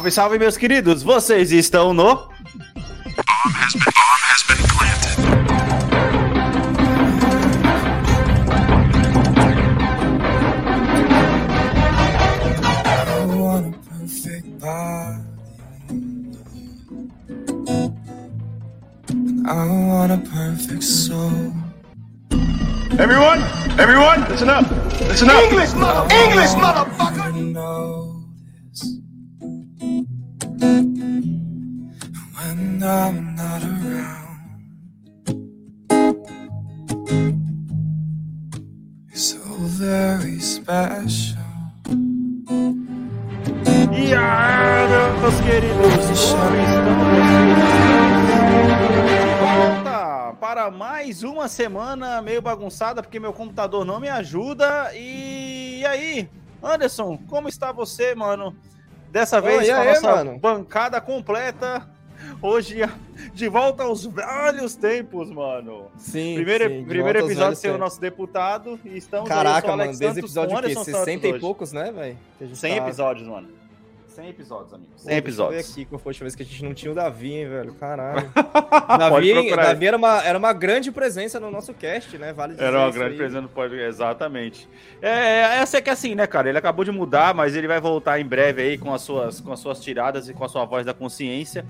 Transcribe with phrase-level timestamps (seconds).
[0.00, 1.02] Salve, salve, meus queridos!
[1.02, 2.30] Vocês estão no.
[22.98, 23.42] Everyone,
[23.78, 24.64] everyone, listen up.
[25.08, 25.42] Listen up.
[25.44, 27.99] English, mother, English, motherfucker.
[32.80, 34.40] When I'm not around.
[39.08, 41.40] You're so very special.
[43.92, 46.10] E aí, meus queridos!
[46.10, 46.70] Estamos
[49.40, 54.90] volta para mais uma semana meio bagunçada porque meu computador não me ajuda.
[54.94, 56.28] E aí,
[56.62, 58.56] Anderson, como está você, mano?
[59.10, 60.38] Dessa vez e com a aí, nossa mano?
[60.38, 61.86] bancada completa.
[62.42, 62.78] Hoje,
[63.34, 65.86] de volta aos velhos tempos, mano.
[65.98, 68.78] Sim, Primeiro, sim, primeiro episódio sem o nosso deputado.
[68.84, 70.66] E estamos aí, Caraca, o mano, Alex desde Santos, episódio o quê?
[70.66, 72.16] Anderson 60 Santos e poucos, né, velho?
[72.38, 73.48] Que a gente 100 tá- episódios, mano.
[74.08, 74.88] 100 episódios, amigo.
[74.96, 75.70] 100 Pô, deixa eu ver episódios.
[75.70, 77.74] aqui qual foi a última vez que a gente não tinha o Davi, hein, velho?
[77.74, 78.28] Caralho.
[78.98, 79.56] Davi, aí.
[79.56, 82.32] Davi era, uma, era uma grande presença no nosso cast, né?
[82.32, 83.18] Vale dizer Era uma isso grande aí.
[83.18, 84.68] presença no podcast, exatamente.
[85.00, 86.48] É, essa é que é assim, né, cara?
[86.48, 89.52] Ele acabou de mudar, mas ele vai voltar em breve aí com as suas, com
[89.52, 91.64] as suas tiradas e com a sua voz da consciência.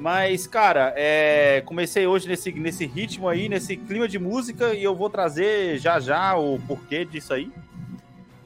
[0.00, 4.96] Mas, cara, é, comecei hoje nesse, nesse ritmo aí, nesse clima de música, e eu
[4.96, 7.52] vou trazer já já o porquê disso aí.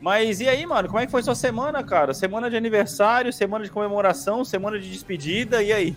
[0.00, 2.12] Mas e aí, mano, como é que foi sua semana, cara?
[2.12, 5.96] Semana de aniversário, semana de comemoração, semana de despedida, e aí?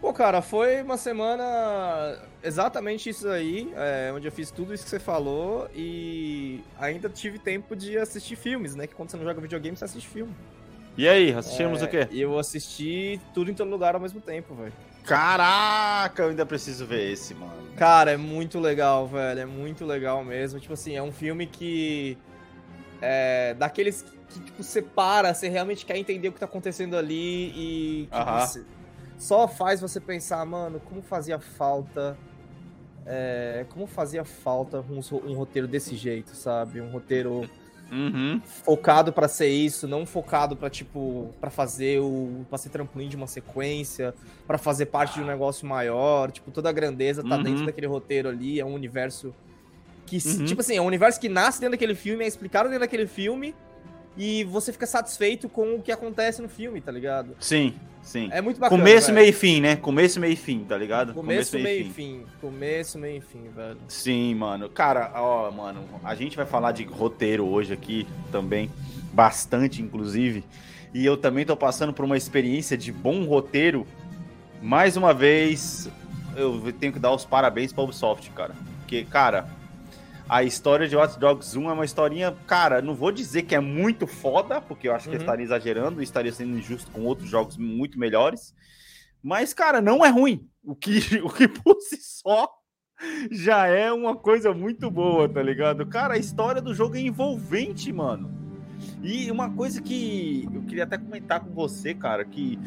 [0.00, 4.90] Pô, cara, foi uma semana exatamente isso aí, é, onde eu fiz tudo isso que
[4.90, 8.86] você falou e ainda tive tempo de assistir filmes, né?
[8.86, 10.32] Que quando você não joga videogame, você assiste filme.
[10.98, 12.08] E aí, assistimos É, o quê?
[12.10, 14.72] E eu assisti tudo em todo lugar ao mesmo tempo, velho.
[15.04, 17.52] Caraca, eu ainda preciso ver esse, mano.
[17.76, 19.40] Cara, é muito legal, velho.
[19.40, 20.58] É muito legal mesmo.
[20.60, 22.18] Tipo assim, é um filme que.
[23.00, 23.54] É.
[23.54, 28.08] Daqueles que, tipo, você para, você realmente quer entender o que tá acontecendo ali e.
[28.10, 28.40] que Aham.
[28.46, 28.64] você-
[29.16, 32.16] só faz você pensar, mano, como fazia falta.
[33.06, 36.80] é, como fazia falta um, um roteiro desse jeito, sabe?
[36.80, 37.48] Um roteiro
[37.90, 38.40] Uhum.
[38.44, 43.16] focado pra ser isso, não focado pra tipo para fazer o para ser trampolim de
[43.16, 44.14] uma sequência,
[44.46, 47.42] pra fazer parte de um negócio maior, tipo toda a grandeza tá Uhum.
[47.42, 49.34] dentro daquele roteiro ali, é um universo
[50.06, 50.44] que Uhum.
[50.44, 53.54] tipo assim, é um universo que nasce dentro daquele filme, é explicado dentro daquele filme
[54.18, 57.36] e você fica satisfeito com o que acontece no filme, tá ligado?
[57.38, 57.72] Sim,
[58.02, 58.28] sim.
[58.32, 58.82] É muito bacana.
[58.82, 59.14] Começo, velho.
[59.20, 59.76] meio e fim, né?
[59.76, 61.14] Começo, meio e fim, tá ligado?
[61.14, 62.24] Começo, meio e fim.
[62.40, 63.78] Começo, meio e fim, velho.
[63.86, 64.68] Sim, mano.
[64.68, 68.68] Cara, ó, mano, a gente vai falar de roteiro hoje aqui também,
[69.12, 70.44] bastante, inclusive.
[70.92, 73.86] E eu também tô passando por uma experiência de bom roteiro.
[74.60, 75.88] Mais uma vez,
[76.34, 78.54] eu tenho que dar os parabéns pra Ubisoft, cara.
[78.80, 79.46] Porque, cara,
[80.28, 83.60] a história de Watch Dogs 1 é uma historinha, cara, não vou dizer que é
[83.60, 85.22] muito foda, porque eu acho que eu Uhum.
[85.24, 88.54] estaria exagerando, e estaria sendo injusto com outros jogos muito melhores.
[89.22, 90.46] Mas, cara, não é ruim.
[90.62, 92.48] O que, o que por si só
[93.30, 95.86] já é uma coisa muito boa, tá ligado?
[95.86, 98.30] Cara, a história do jogo é envolvente, mano.
[99.02, 102.58] E uma coisa que eu queria até comentar com você, cara, que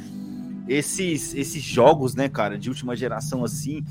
[0.67, 3.83] esses, esses jogos, né, cara, de última geração assim,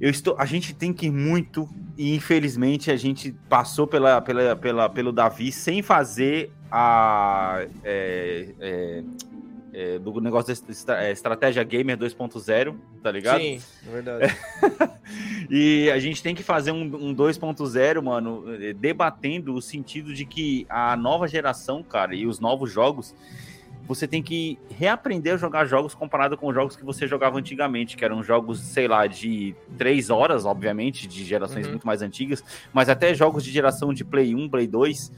[0.00, 4.54] Eu estou, a gente tem que ir muito, e infelizmente a gente passou pela, pela,
[4.56, 7.66] pela, pelo Davi sem fazer a.
[7.82, 9.02] É, é,
[9.70, 13.40] é, do negócio da estra- é, estratégia gamer 2.0, tá ligado?
[13.40, 14.36] Sim, é verdade.
[15.50, 18.44] E a gente tem que fazer um, um 2.0, mano,
[18.76, 23.14] debatendo o sentido de que a nova geração, cara, e os novos jogos,
[23.88, 27.96] você tem que reaprender a jogar jogos comparado com os jogos que você jogava antigamente,
[27.96, 31.72] que eram jogos, sei lá, de três horas, obviamente, de gerações Uhum.
[31.72, 35.10] muito mais antigas, mas até jogos de geração de Play 1, Play 2.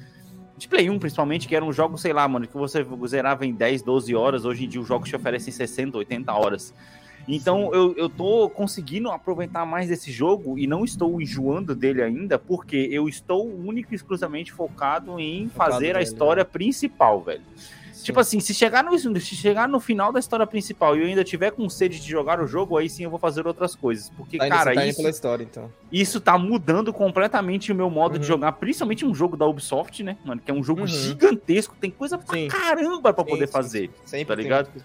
[0.56, 3.82] De Play 1, principalmente, que eram jogos, sei lá, mano, que você zerava em 10,
[3.82, 4.44] 12 horas.
[4.44, 6.72] Hoje em dia os jogos te oferecem 60, 80 horas.
[7.26, 12.38] Então eu, eu tô conseguindo aproveitar mais desse jogo e não estou enjoando dele ainda,
[12.38, 17.42] porque eu estou único e exclusivamente focado em Focado fazer a nele, história principal, velho.
[18.02, 21.22] Tipo assim, se chegar, no, se chegar no final da história principal e eu ainda
[21.24, 24.10] tiver com sede de jogar o jogo, aí sim eu vou fazer outras coisas.
[24.16, 25.70] Porque, Tá cara, tá isso, história, então.
[25.90, 28.24] isso tá mudando completamente o meu modo de Uhum.
[28.24, 30.40] jogar, principalmente um jogo da Ubisoft, né, mano?
[30.44, 30.86] Que é um jogo Uhum.
[30.86, 32.48] gigantesco, tem coisa pra Sim.
[32.48, 33.90] caramba pra Sim, poder fazer.
[34.04, 34.70] Sempre Tá tem ligado?
[34.74, 34.84] muito-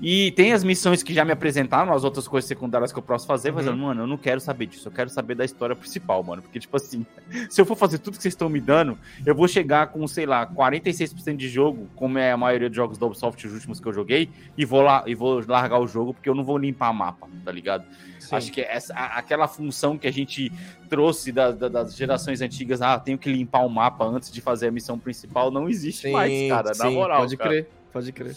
[0.00, 3.26] E tem as missões que já me apresentaram, as outras coisas secundárias que eu posso
[3.26, 3.76] fazer, mas, Uhum.
[3.76, 4.88] mano, eu não quero saber disso.
[4.88, 6.42] Eu quero saber da história principal, mano.
[6.42, 7.06] Porque, tipo assim,
[7.50, 10.26] se eu for fazer tudo que vocês estão me dando, eu vou chegar com, sei
[10.26, 13.86] lá, 46% de jogo, como é a maioria dos jogos da Ubisoft, os últimos que
[13.88, 16.92] eu joguei, e vou lá e vou largar o jogo, porque eu não vou limpar
[16.92, 17.84] mapa, tá ligado?
[18.18, 18.36] Sim.
[18.36, 20.52] Acho que essa, aquela função que a gente
[20.90, 24.68] trouxe da- da- das gerações antigas, ah, tenho que limpar o mapa antes de fazer
[24.68, 27.20] a missão principal, não existe mais, cara, na sim, moral.
[27.20, 27.48] Pode cara.
[27.50, 28.36] crer, pode crer.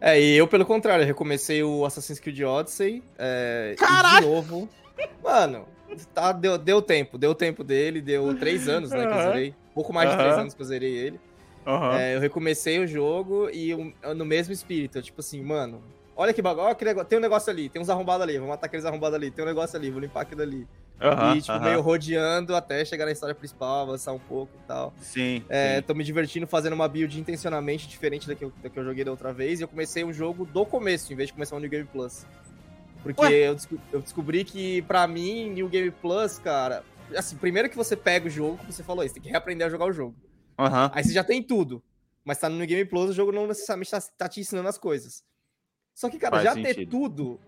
[0.00, 3.02] É, e eu, pelo contrário, eu recomecei o Assassin's Creed Odyssey.
[3.18, 4.68] É, E de novo.
[5.22, 5.66] Mano,
[6.12, 9.54] tá, deu, deu tempo, deu tempo dele, deu três anos, né, que eu zerei.
[9.74, 11.20] Pouco mais de três anos que eu zerei ele.
[11.66, 11.96] Aham.
[11.98, 15.82] É, eu recomecei o jogo e eu- no mesmo espírito, eu, tipo assim, mano,
[16.14, 18.48] olha que bagulho, olha que negócio, tem um negócio ali, tem uns arrombados ali, vou
[18.48, 20.66] matar aqueles arrombados ali, tem um negócio ali, vou limpar aquilo ali.
[21.00, 21.64] Aham, e, tipo, aham.
[21.64, 24.94] meio rodeando até chegar na história principal, avançar um pouco e tal.
[25.00, 25.86] Sim, É, sim.
[25.86, 29.04] tô me divertindo fazendo uma build intencionalmente diferente da que, eu, da que eu joguei
[29.04, 29.60] da outra vez.
[29.60, 32.24] E eu comecei um jogo do começo, em vez de começar um New Game Plus.
[33.02, 36.82] Porque eu, desco- eu descobri que, pra mim, New Game Plus, cara.
[37.14, 39.70] Assim, primeiro que você pega o jogo, como você falou, você tem que reaprender a
[39.70, 40.16] jogar o jogo.
[40.58, 40.90] Aham.
[40.94, 41.82] Aí você já tem tudo.
[42.24, 44.78] Mas tá no New Game Plus, o jogo não necessariamente tá, tá te ensinando as
[44.78, 45.22] coisas.
[45.94, 46.90] Só que, cara, Faz já ter sentido.
[46.90, 47.40] tudo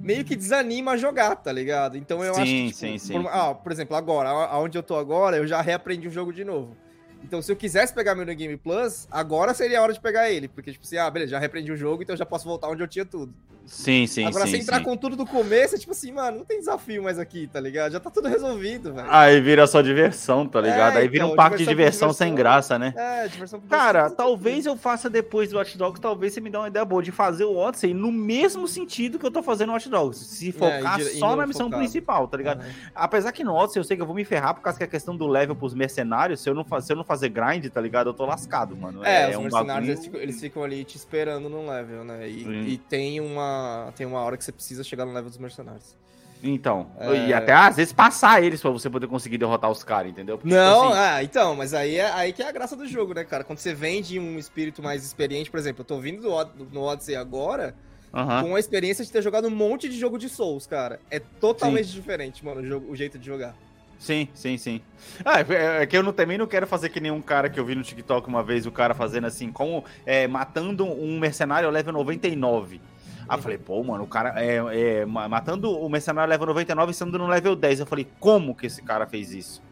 [0.00, 1.96] meio que desanima a jogar, tá ligado?
[1.96, 3.12] Então eu acho Sim, que, tipo, sim, sim.
[3.12, 6.44] Por, ah, por exemplo, agora, aonde eu tô agora, eu já reaprendi o jogo de
[6.44, 6.76] novo.
[7.22, 10.30] Então, se eu quisesse pegar meu New Game Plus, agora seria a hora de pegar
[10.30, 10.48] ele.
[10.48, 12.82] Porque, tipo assim, ah, beleza, já reaprendi o jogo, então eu já posso voltar onde
[12.82, 13.34] eu tinha tudo.
[13.68, 14.52] Sim, sim, agora, sim.
[14.52, 14.84] se entrar sim.
[14.84, 17.92] com tudo do começo, é tipo assim, mano, não tem desafio mais aqui, tá ligado?
[17.92, 19.06] Já tá tudo resolvido, velho.
[19.10, 20.96] Aí vira só diversão, tá ligado?
[20.96, 22.94] É, Aí vira um então, parque de diversão diversão sem graça, né?
[22.96, 24.16] É, diversão por Cara, diversão.
[24.16, 27.12] talvez eu faça depois do Watch Dogs, talvez você me dê uma ideia boa de
[27.12, 30.18] fazer o Odyssey no mesmo sentido que eu tô fazendo o Watch Dogs.
[30.24, 31.82] Se focar É, e e só no na missão focado.
[31.82, 32.62] principal, tá ligado?
[32.62, 32.70] Aham.
[32.94, 34.88] Apesar que no Odyssey eu sei que eu vou me ferrar por causa que a
[34.88, 38.10] questão do level pros mercenários, se eu não, se eu não fazer grind, tá ligado?
[38.10, 39.04] Eu tô lascado, mano.
[39.04, 42.28] É, os um mercenários, eles, ficam, eles ficam ali te esperando num level, né?
[42.28, 42.62] E, Sim.
[42.66, 45.96] e tem, uma, tem uma hora que você precisa chegar no level dos mercenários.
[46.42, 47.28] Então, É.
[47.28, 50.38] e até às vezes passar eles pra você poder conseguir derrotar os caras, entendeu?
[50.38, 52.86] Porque, tipo Não, assim, ah, então, mas aí é aí que é a graça do
[52.86, 53.42] jogo, né, cara?
[53.42, 57.16] Quando você vende um espírito mais experiente, por exemplo, eu tô vindo do, no Odyssey
[57.16, 57.74] agora
[58.12, 58.44] aham.
[58.44, 61.00] com a experiência de ter jogado um monte de jogo de Souls, cara.
[61.10, 63.56] É totalmente diferente, mano, o, jogo, o jeito de jogar.
[63.98, 64.80] Sim, sim, sim.
[65.24, 67.64] Ah, é é que eu não, também não quero fazer que nenhum cara que eu
[67.64, 71.92] vi no TikTok uma vez, o cara fazendo assim, como é, matando um mercenário level
[71.92, 72.80] 99.
[73.28, 76.92] Aí eu falei, pô, mano, o cara é, é, ma- matando o mercenário level 99
[76.92, 77.80] e sendo no level 10.
[77.80, 79.62] Eu falei, como que esse cara fez isso?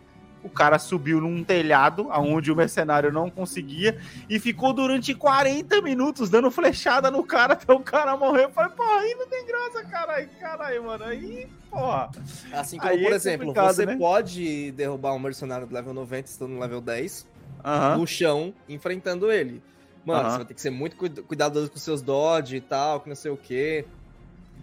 [0.47, 3.99] O cara subiu num telhado aonde o mercenário não conseguia
[4.31, 8.45] e ficou durante 40 minutos dando flechada no cara até o cara morrer.
[8.45, 11.03] Eu falei, porra, aí não tem graça, caralho, caralho, mano.
[11.05, 12.11] Aí, porra.
[12.53, 13.97] Assim como, Aí por é exemplo, você né?
[13.97, 17.27] pode derrubar um mercenário do level 90 estando no level 10,
[17.65, 17.97] Aham.
[17.99, 19.61] no chão, enfrentando ele.
[20.05, 23.09] Mano, você vai ter que ser muito cuida- cuidadoso com seus dodge e tal, que
[23.09, 23.85] não sei o quê.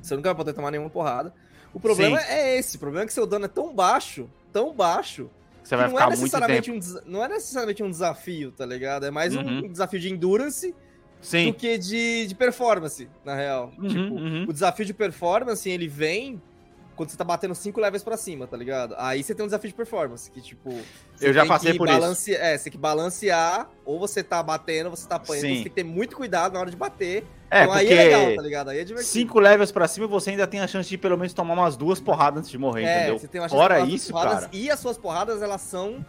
[0.02, 1.34] Você nunca vai poder tomar nenhuma porrada.
[1.74, 2.26] O problema Sim.
[2.30, 5.30] é esse, o problema é que seu dano é tão baixo, tão baixo,
[5.64, 6.86] Você vai ficar é muito necessariamente tempo.
[7.08, 9.06] um não é necessariamente um desafio, tá ligado?
[9.06, 9.66] É mais Uhum.
[9.66, 10.78] um desafio de endurance do
[11.22, 11.54] Sim.
[11.54, 13.72] que de, de performance, na real.
[13.78, 14.44] Uhum, tipo, uhum.
[14.48, 16.42] o desafio de performance, ele vem
[16.96, 18.96] quando você tá batendo cinco levels pra cima, tá ligado?
[18.98, 20.74] Aí você tem um desafio de performance, que tipo...
[21.20, 22.00] Eu já passei por isso.
[22.00, 22.36] balance...
[22.36, 25.50] É, você tem que balancear, ou você tá batendo, ou você tá apanhando, Sim.
[25.50, 27.26] você tem que ter muito cuidado na hora de bater.
[27.50, 28.70] É, então aí porque é legal, tá ligado?
[28.70, 29.12] Aí é divertido.
[29.12, 32.00] cinco levels pra cima você ainda tem a chance de pelo menos tomar umas duas
[32.00, 33.20] porradas antes de morrer, é, entendeu?
[33.20, 35.42] você tem uma chance de Fora tomar suas isso, porradas, cara, E as suas porradas,
[35.42, 36.06] elas são, são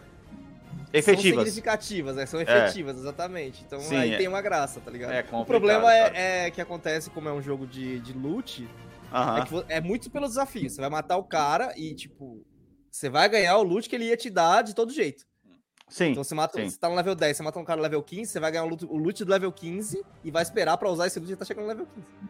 [0.91, 1.43] efetivas.
[1.45, 2.25] significativas, né?
[2.25, 3.63] São efetivas, exatamente.
[3.65, 4.17] Então Sim, aí é.
[4.17, 5.11] tem uma graça, tá ligado?
[5.11, 8.67] É o problema é, é que acontece, como é um jogo de, de loot,
[9.11, 9.63] Aham.
[9.69, 10.69] É, é muito pelo desafio.
[10.69, 12.45] Você vai matar o cara e, tipo,
[12.91, 15.25] você vai ganhar o loot que ele ia te dar de todo jeito.
[15.87, 16.09] Sim.
[16.09, 16.67] Então você mata, sim.
[16.67, 18.63] você tá no level 10, você mata um cara no level 15, você vai ganhar
[18.63, 21.35] o loot, o loot do level 15 e vai esperar pra usar esse loot e
[21.35, 21.87] tá chegando no level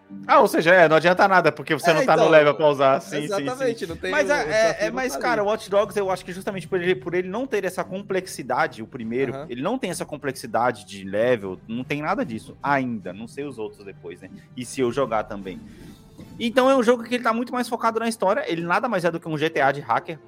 [0.10, 0.26] 15.
[0.28, 2.54] Ah, ou seja, é, não adianta nada, porque você É, não tá no então, level
[2.56, 3.00] pra usar.
[3.00, 3.44] Sim, sim, sim.
[3.44, 5.98] Exatamente, não tem Mas, o- é, o é- é- mas tá cara, o Watch Dogs
[5.98, 9.62] eu acho que justamente por ele, por ele não ter essa complexidade, o primeiro, ele
[9.62, 13.14] não tem essa complexidade de level, não tem nada disso ainda.
[13.14, 14.30] Não sei os outros depois, né?
[14.58, 15.62] E se eu jogar também.
[16.40, 18.44] Então é um jogo que ele tá muito mais focado na história.
[18.48, 20.20] Ele nada mais é do que um GTA de hacker.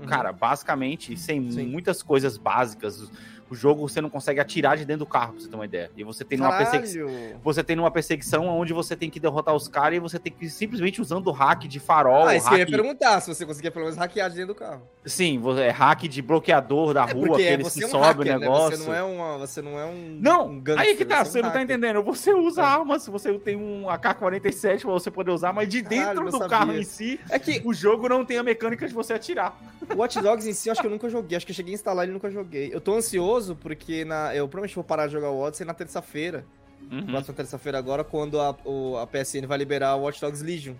[0.00, 0.06] Uhum.
[0.06, 1.66] Cara, basicamente, sem Sim.
[1.66, 3.10] muitas coisas básicas.
[3.50, 5.90] O jogo você não consegue atirar de dentro do carro, pra você ter uma ideia.
[5.96, 7.08] E você tem uma perseguição.
[7.42, 10.44] Você tem numa perseguição onde você tem que derrotar os caras e você tem que
[10.44, 12.26] ir simplesmente usando o hack de farol.
[12.26, 12.70] Ah, isso que eu ia hack...
[12.70, 14.82] perguntar, se você conseguia pelo menos hackear de dentro do carro.
[15.08, 17.90] Sim, você- é hack de bloqueador da É rua, porque aquele você que é um
[17.90, 18.38] sobe hacker, o né?
[18.38, 18.76] negócio.
[18.78, 20.18] Você não é, uma, você não é um.
[20.20, 22.02] Não, um gangster, aí que tá, é um você não tá entendendo.
[22.02, 22.64] Você usa É.
[22.64, 26.84] armas, você tem um AK-47 pra você poder usar, mas de dentro do carro em
[26.84, 29.58] si, É que o jogo não tem a mecânica de você atirar.
[29.94, 31.36] o Watch Dogs em si, eu acho que eu nunca joguei.
[31.36, 32.70] Acho que eu cheguei a instalar ele e nunca joguei.
[32.72, 36.44] Eu tô ansioso porque na, eu provavelmente vou parar de jogar o Odyssey na terça-feira.
[36.90, 37.06] Uhum.
[37.06, 40.74] Próxima terça-feira agora, quando a, o- a PSN vai liberar o Watch Dogs Legion.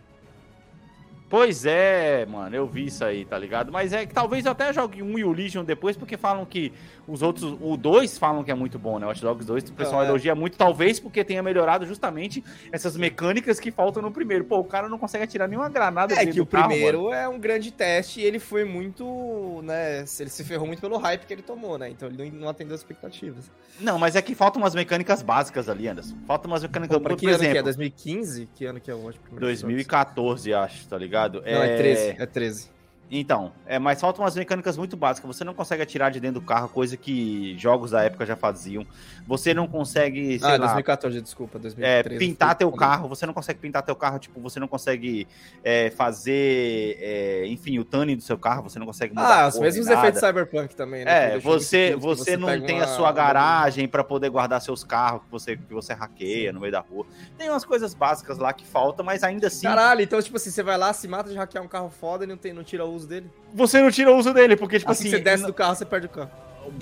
[1.29, 3.71] Pois é, mano, eu vi isso aí, tá ligado?
[3.71, 6.73] Mas é que talvez eu até jogue um e o Legion depois, porque falam que
[7.07, 9.05] os outros, o 2 falam que é muito bom, né?
[9.05, 10.07] O Watch Dogs 2, o pessoal é.
[10.09, 12.43] elogia muito, talvez porque tenha melhorado justamente
[12.73, 14.45] essas mecânicas que faltam no primeiro.
[14.45, 17.15] Pô, o cara não consegue atirar nenhuma granada É que o carro, primeiro mano.
[17.15, 21.27] é um grande teste e ele foi muito, né, ele se ferrou muito pelo hype
[21.27, 21.91] que ele tomou, né?
[21.91, 23.51] Então ele não, atendeu as expectativas.
[23.79, 26.17] Não, mas é que faltam umas mecânicas básicas ali, Anderson.
[26.27, 27.49] Faltam umas mecânicas, Pô, pra por que ano que é?
[27.51, 28.49] exemplo, 2015?
[28.55, 29.63] Que ano que é o Watch primeiro Watch Dogs?
[29.63, 31.18] 2014, acho, tá ligado?
[31.41, 32.71] Não, é 13, é 13.
[33.11, 35.35] Então, é, mas faltam umas mecânicas muito básicas.
[35.35, 38.87] Você não consegue atirar de dentro do carro, coisa que jogos da época já faziam.
[39.27, 42.19] Você não consegue, Ah, lá, 2014, desculpa, é, 2013.
[42.19, 43.09] pintar teu carro.
[43.09, 45.27] Você não consegue pintar teu carro, tipo, você não consegue
[45.65, 48.63] é, fazer, é, enfim, o tuning do seu carro.
[48.65, 50.01] Você não consegue mudar Ah, os mesmos nada.
[50.01, 51.35] efeitos Cyberpunk também, né?
[51.35, 55.23] É, você, que você não tem uma- a sua garagem pra poder guardar seus carros
[55.23, 57.07] que você, que você hackeia no meio da rua.
[57.37, 60.63] Tem umas coisas básicas lá que faltam, mas ainda assim Caralho, então, tipo assim, você
[60.63, 62.98] vai lá, se mata de hackear um carro foda e não, tem, não tira o
[62.99, 63.31] uso dele.
[63.55, 65.85] você não tira o uso dele, porque, tipo assim, assim, você desce do carro, você
[65.85, 66.31] perde o carro.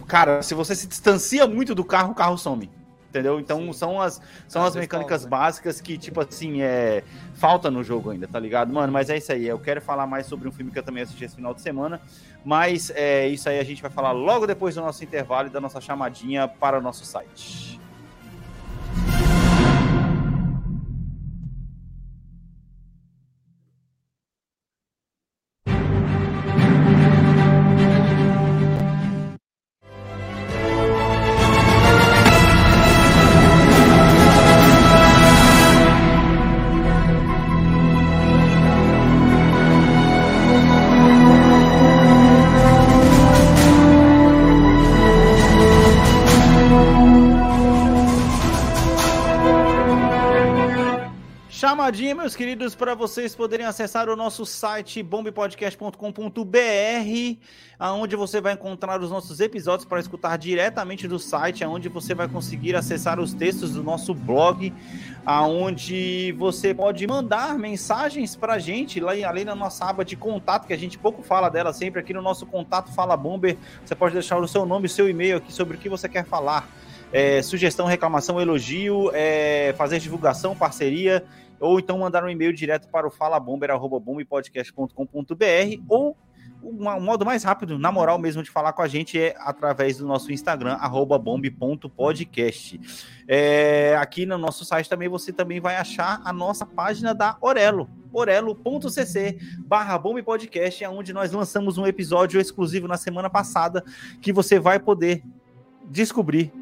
[0.07, 2.71] cara, se você se distancia muito do carro, o carro some.
[3.09, 3.41] Entendeu?
[3.41, 3.73] Então Sim.
[3.73, 5.43] são as, são Às as mecânicas falta, né?
[5.43, 7.03] básicas que, tipo assim, é.
[7.35, 8.71] Falta no jogo ainda, tá ligado?
[8.73, 9.47] Mano, mas é isso aí.
[9.47, 12.01] Eu quero falar mais sobre um filme que eu também assisti esse final de semana.
[12.45, 15.61] Mas é isso aí, a gente vai falar logo depois do nosso intervalo e da
[15.61, 17.81] nossa chamadinha para o nosso site.
[51.87, 57.39] Chamadinha, meus queridos, para vocês poderem acessar o nosso site bombpodcast.com.br,
[57.79, 62.27] aonde você vai encontrar os nossos episódios para escutar diretamente do site, aonde você vai
[62.27, 64.75] conseguir acessar os textos do nosso blog,
[65.25, 70.67] aonde você pode mandar mensagens para a gente, lá além da nossa aba de contato,
[70.67, 74.13] que a gente pouco fala dela sempre aqui no nosso contato Fala Bomber, você pode
[74.13, 76.69] deixar o seu nome o seu e-mail aqui sobre o que você quer falar.
[77.13, 81.25] É, sugestão, reclamação, elogio, é, fazer divulgação, parceria,
[81.61, 86.17] ou então mandar um e-mail direto para o falabomber.bombpodcast.com.br ou
[86.63, 90.07] o modo mais rápido, na moral mesmo, de falar com a gente é através do
[90.07, 92.81] nosso Instagram, arroba bombe.podcast.
[93.29, 97.89] É, aqui no nosso site também você também vai achar a nossa página da Orelo,
[98.13, 103.85] orelo.cc barra bombepodcast, é onde nós lançamos um episódio exclusivo na semana passada
[104.21, 105.23] que você vai poder
[105.85, 106.53] descobrir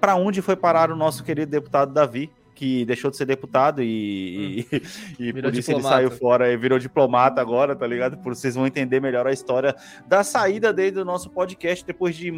[0.00, 4.66] para onde foi parar o nosso querido deputado Davi, que deixou de ser deputado e,
[4.70, 4.82] e-
[5.18, 8.18] e Virou por isso ele saiu fora e virou diplomata agora, tá ligado?
[8.18, 9.74] Por vocês vão entender melhor a história
[10.06, 12.30] da saída dele do nosso podcast depois de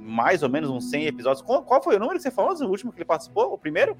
[0.00, 1.40] mais ou menos uns 100 episódios.
[1.40, 2.52] Qual, qual foi o número que você falou?
[2.52, 3.52] O último que ele participou?
[3.52, 3.96] O primeiro?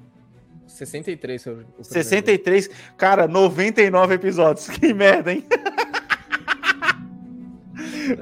[0.67, 1.83] 63 foi o primeiro.
[1.85, 2.69] 63.
[2.97, 4.67] Cara, 99 episódios.
[4.77, 5.45] Que merda, hein?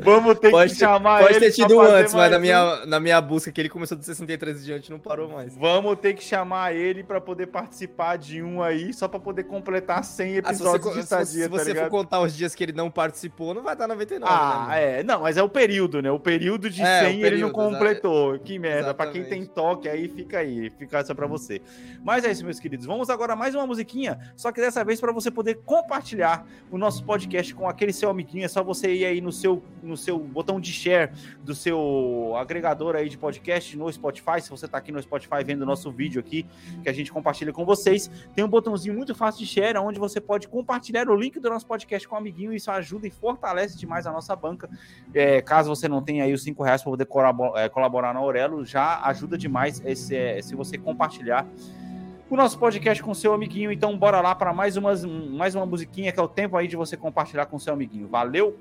[0.01, 2.37] Vamos ter Pode que ter, chamar pode ele ter pra tido um antes, mas na
[2.37, 2.39] um.
[2.39, 5.55] minha, na minha busca que ele começou de 63 em diante não parou mais.
[5.57, 10.03] Vamos ter que chamar ele pra poder participar de um aí, só pra poder completar
[10.03, 11.89] 100 Ah, você, episódios co- de se, estadia, se tá você for ligado?
[11.89, 14.99] contar os dias que ele não participou, não vai dar 99, Ah, né?
[14.99, 15.03] é.
[15.03, 16.11] Não, mas é o período, né?
[16.11, 18.39] O período de 100 É, o ele não período, completou.
[18.39, 18.93] Que merda.
[18.93, 19.49] Pra quem tem Exatamente.
[19.53, 20.69] toque aí, fica aí.
[20.77, 21.61] Fica essa pra você.
[22.03, 22.85] Mas é isso, meus queridos.
[22.85, 27.03] Vamos agora mais uma musiquinha, só que dessa vez pra você poder compartilhar o nosso
[27.03, 28.45] podcast com aquele seu amiguinho.
[28.45, 31.11] É só você ir aí no seu, no seu botão de share
[31.43, 34.41] do seu agregador aí de podcast no Spotify.
[34.41, 36.45] Se você tá aqui no Spotify vendo o nosso vídeo aqui,
[36.81, 40.19] que a gente compartilha com vocês, tem um botãozinho muito fácil de share, onde você
[40.19, 42.53] pode compartilhar o link do nosso podcast com um amiguinho.
[42.53, 44.69] Isso ajuda e fortalece demais a nossa banca.
[45.13, 47.07] É, caso você não tenha aí os 5 reais para poder
[47.55, 51.47] é, colaborar na Aurelo, já ajuda demais esse, é, se você compartilhar
[52.29, 53.71] o nosso podcast com seu amiguinho.
[53.71, 56.75] Então, bora lá para mais, umas, mais uma musiquinha, que é o tempo aí de
[56.75, 58.07] você compartilhar com seu amiguinho.
[58.07, 58.55] Valeu!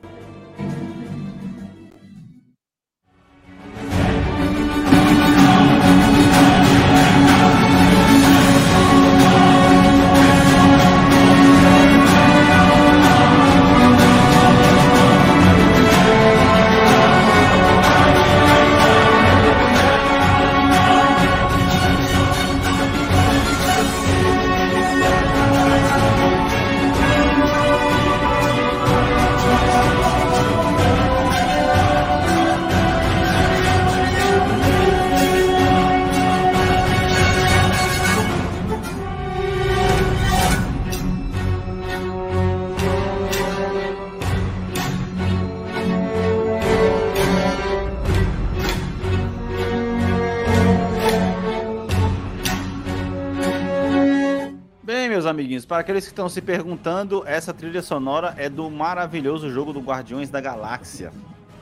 [55.68, 60.30] Para aqueles que estão se perguntando, essa trilha sonora é do maravilhoso jogo do Guardiões
[60.30, 61.12] da Galáxia,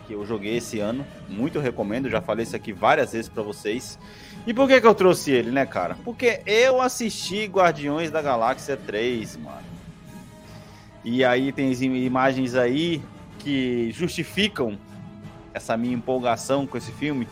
[0.07, 1.05] que eu joguei esse ano.
[1.29, 3.99] Muito recomendo, já falei isso aqui várias vezes para vocês.
[4.47, 5.97] E por que, que eu trouxe ele, né, cara?
[6.05, 9.67] Porque eu assisti Guardiões da Galáxia 3, mano.
[11.05, 13.03] E aí tem imagens aí
[13.41, 14.79] que justificam
[15.53, 17.27] essa minha empolgação com esse filme.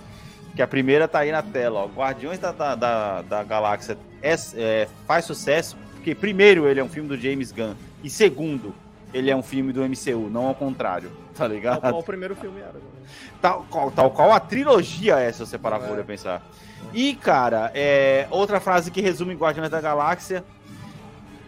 [0.56, 1.86] Que a primeira tá aí na tela, ó.
[1.86, 6.88] Guardiões da, da, da, da Galáxia é- é, faz sucesso porque, primeiro, ele é um
[6.88, 7.74] filme do James Gunn.
[8.02, 8.74] E, segundo,
[9.14, 11.10] ele é um filme do MCU, não ao contrário.
[11.34, 11.80] Tá ligado?
[11.80, 12.74] Qual, qual o primeiro filme era?
[12.74, 12.80] né?
[13.42, 15.90] Tal qual, tal qual a trilogia é, se você parar pra É.
[15.90, 16.40] poder pensar.
[16.92, 20.44] E, cara, é, outra frase que resume Guardiões da Galáxia.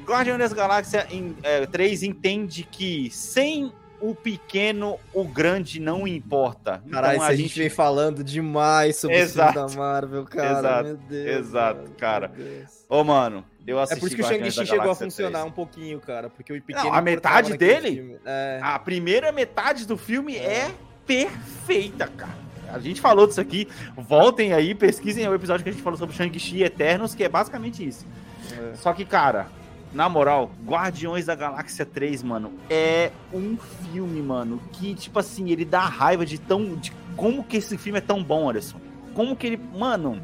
[0.05, 6.83] Guardiões da Galáxia em, é, 3 entende que sem o pequeno, o grande não importa.
[6.91, 9.51] Caralho, então, a gente vem falando demais sobre Exato.
[9.51, 10.59] o filme da Marvel, cara.
[10.59, 10.85] Exato.
[10.85, 11.39] Meu Deus.
[11.39, 12.29] Exato, cara.
[12.37, 12.85] meu Deus.
[12.89, 15.45] Ô, mano, eu É assisti por isso que o Shang-Chi chegou a funcionar 3.
[15.45, 16.31] um pouquinho, cara.
[16.31, 16.87] Porque o pequeno.
[16.87, 18.19] Não, a metade dele?
[18.25, 18.61] É.
[18.63, 20.71] A primeira metade do filme é
[21.07, 22.47] perfeita, cara.
[22.73, 23.69] A gente falou disso aqui.
[23.97, 27.87] Voltem aí, pesquisem o episódio que a gente falou sobre Shang-Chi Eternos, que é basicamente
[27.87, 28.05] isso.
[28.53, 28.75] É.
[28.77, 29.47] Só que, cara,
[29.93, 35.65] na moral, Guardiões da Galáxia 3, mano, é um filme, mano, que, tipo assim, ele
[35.65, 36.75] dá raiva de tão.
[36.77, 38.81] de como que esse filme é tão bom, Anderson.
[39.15, 39.57] Como que ele.
[39.57, 40.21] Mano.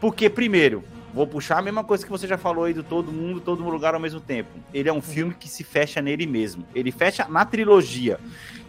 [0.00, 3.40] Porque, primeiro, vou puxar a mesma coisa que você já falou aí do todo mundo,
[3.40, 4.50] todo lugar ao mesmo tempo.
[4.72, 6.64] Ele é um filme que se fecha nele mesmo.
[6.74, 8.18] Ele fecha na trilogia.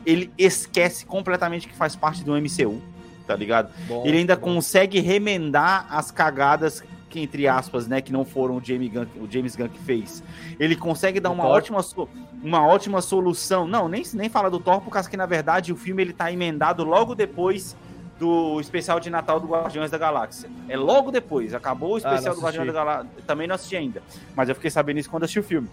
[0.06, 2.82] Ele esquece completamente que faz parte do MCU,
[3.28, 3.72] tá ligado?
[3.88, 4.42] Bom, ele ainda bom.
[4.56, 9.28] consegue remendar as cagadas que, entre aspas, né, que não foram o James Gunn, o
[9.30, 10.24] James Gunn que fez.
[10.60, 12.08] Ele consegue dar uma ótima, so-
[12.42, 13.68] uma ótima solução.
[13.68, 16.32] Não, nem, nem fala do Thor, por causa que, na verdade, o filme ele tá
[16.32, 17.76] emendado logo depois
[18.22, 20.48] do especial de Natal do Guardiões da Galáxia.
[20.70, 21.56] É logo depois.
[21.56, 22.74] Acabou o especial não do Guardiões da.
[22.74, 23.10] Galáxia.
[23.26, 24.04] Também não assisti ainda.
[24.36, 25.68] Mas eu fiquei sabendo isso quando assisti o filme.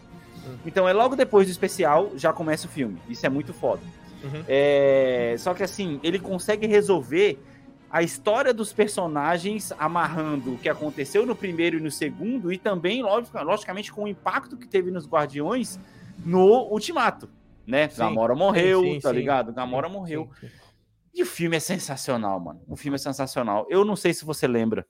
[0.46, 0.56] Hum.
[0.64, 2.98] Então é logo depois do especial, já começa o filme.
[3.06, 3.82] Isso é muito foda.
[4.24, 4.42] Uhum.
[4.48, 7.38] É, Só que assim, ele consegue resolver
[7.90, 13.02] a história dos personagens amarrando o que aconteceu no primeiro e no segundo, e também,
[13.02, 15.78] logicamente, com o impacto que teve nos Guardiões
[16.24, 17.28] no Ultimato.
[17.66, 17.90] Né?
[17.90, 17.98] Sim.
[17.98, 19.16] Gamora morreu, sim, tá sim.
[19.16, 19.52] ligado?
[19.52, 20.30] Gamora morreu.
[21.14, 22.60] E o filme é sensacional, mano.
[22.66, 23.66] O filme é sensacional.
[23.68, 24.86] Eu não sei se você lembra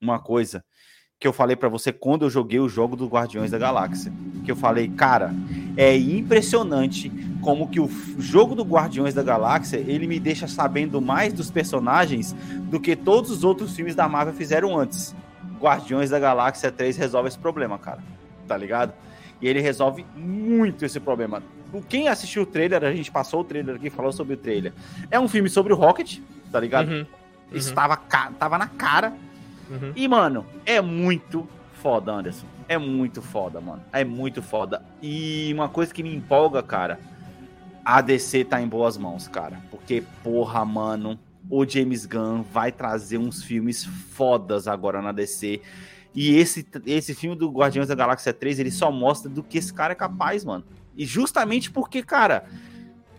[0.00, 0.64] uma coisa
[1.18, 4.12] que eu falei pra você quando eu joguei o jogo do Guardiões da Galáxia.
[4.44, 5.32] Que eu falei, cara,
[5.76, 11.32] é impressionante como que o jogo do Guardiões da Galáxia, ele me deixa sabendo mais
[11.32, 12.34] dos personagens
[12.70, 15.14] do que todos os outros filmes da Marvel fizeram antes.
[15.58, 18.02] Guardiões da Galáxia 3 resolve esse problema, cara.
[18.46, 18.92] Tá ligado?
[19.40, 21.42] E ele resolve muito esse problema.
[21.88, 24.72] Quem assistiu o trailer, a gente passou o trailer aqui, falou sobre o trailer.
[25.10, 26.18] É um filme sobre o Rocket,
[26.50, 26.88] tá ligado?
[26.90, 27.06] Uhum,
[27.52, 27.74] Isso uhum.
[27.74, 29.12] tava, ca- tava na cara.
[29.70, 29.92] uhum.
[29.94, 32.46] E, mano, é muito foda, Anderson.
[32.68, 33.82] É muito foda, mano.
[33.92, 34.82] É muito foda.
[35.02, 36.98] E uma coisa que me empolga, cara,
[37.84, 39.60] a DC tá em boas mãos, cara.
[39.70, 45.60] Porque, porra, mano, o James Gunn vai trazer uns filmes fodas agora na DC.
[46.12, 49.72] E esse, esse filme do Guardiões da Galáxia 3, ele só mostra do que esse
[49.72, 50.64] cara é capaz, mano.
[50.96, 52.44] E justamente porque, cara,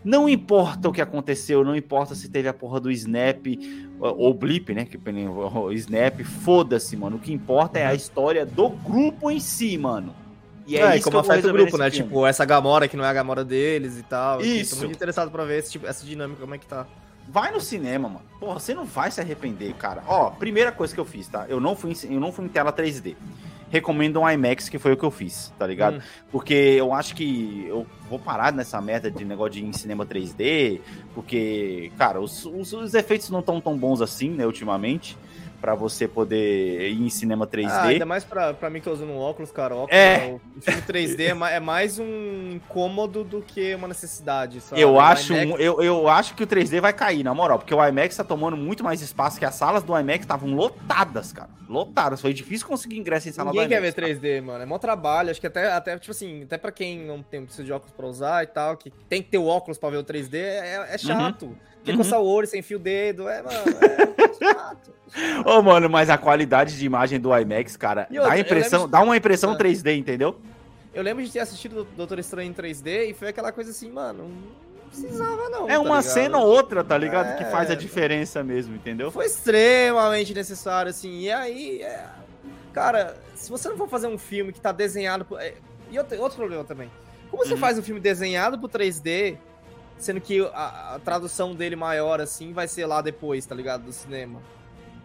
[0.04, 3.46] não importa o que aconteceu, não importa se teve a porra do Snap
[4.00, 4.84] ou Blip, né?
[4.84, 7.16] Que o Snap, foda-se, mano.
[7.16, 10.14] O que importa é a história do grupo em si, mano.
[10.66, 11.90] E é, é isso como afeta o grupo, né?
[11.90, 12.06] Filme.
[12.06, 14.42] Tipo, essa Gamora que não é a Gamora deles e tal.
[14.42, 14.74] Isso.
[14.74, 16.86] Tô muito interessado pra ver esse, tipo, essa dinâmica, como é que tá.
[17.26, 18.24] Vai no cinema, mano.
[18.38, 20.02] Porra, você não vai se arrepender, cara.
[20.06, 21.46] Ó, primeira coisa que eu fiz, tá?
[21.48, 23.16] Eu não fui em, eu não fui em tela 3D.
[23.70, 25.98] Recomendo um IMAX, que foi o que eu fiz, tá ligado?
[25.98, 26.02] Hum.
[26.30, 30.06] Porque eu acho que eu vou parar nessa merda de negócio de ir em cinema
[30.06, 30.80] 3D,
[31.14, 35.16] porque, cara, os, os, os efeitos não estão tão bons assim, né, ultimamente
[35.60, 37.68] para você poder ir em cinema 3D.
[37.68, 39.74] Ah, ainda mais pra, pra mim que eu uso um óculos, cara.
[39.74, 40.38] Óculos, é.
[40.56, 44.60] O filme 3D é, é mais um incômodo do que uma necessidade.
[44.60, 44.80] Sabe?
[44.80, 45.60] Eu, acho, IMAX...
[45.60, 48.56] eu, eu acho que o 3D vai cair, na moral, porque o IMAX tá tomando
[48.56, 51.50] muito mais espaço que as salas do IMAX estavam lotadas, cara.
[51.68, 52.20] Lotadas.
[52.20, 53.96] Foi difícil conseguir ingresso em sala Ninguém do IMAX.
[53.96, 54.42] Ninguém quer ver 3D, cara.
[54.42, 54.62] mano.
[54.62, 55.30] É mó trabalho.
[55.30, 58.06] Acho que até, até, tipo assim, até pra quem não tem precisa de óculos pra
[58.06, 60.92] usar e tal, que tem que ter o óculos pra ver o 3D, é, é
[60.92, 60.98] uhum.
[60.98, 61.46] chato.
[61.46, 61.56] Uhum.
[61.84, 63.28] Tem que coçar o olho sem fio dedo.
[63.28, 64.97] É, mano, é chato.
[65.44, 68.92] Ô, oh, mano, mas a qualidade de imagem do IMAX, cara, dá, impressão, de...
[68.92, 70.38] dá uma impressão 3D, entendeu?
[70.92, 74.24] Eu lembro de ter assistido Doutor Estranho em 3D e foi aquela coisa assim, mano,
[74.24, 75.68] não precisava não.
[75.68, 76.02] É tá uma ligado?
[76.02, 77.28] cena ou outra, tá ligado?
[77.28, 77.36] É...
[77.36, 79.10] Que faz a diferença mesmo, entendeu?
[79.10, 81.20] Foi extremamente necessário, assim.
[81.20, 82.06] E aí, é...
[82.72, 85.24] cara, se você não for fazer um filme que tá desenhado.
[85.24, 85.40] Por...
[85.40, 85.54] É,
[85.90, 86.90] e outro, outro problema também.
[87.30, 87.60] Como você uhum.
[87.60, 89.36] faz um filme desenhado pro 3D,
[89.98, 93.84] sendo que a, a tradução dele maior, assim, vai ser lá depois, tá ligado?
[93.84, 94.40] Do cinema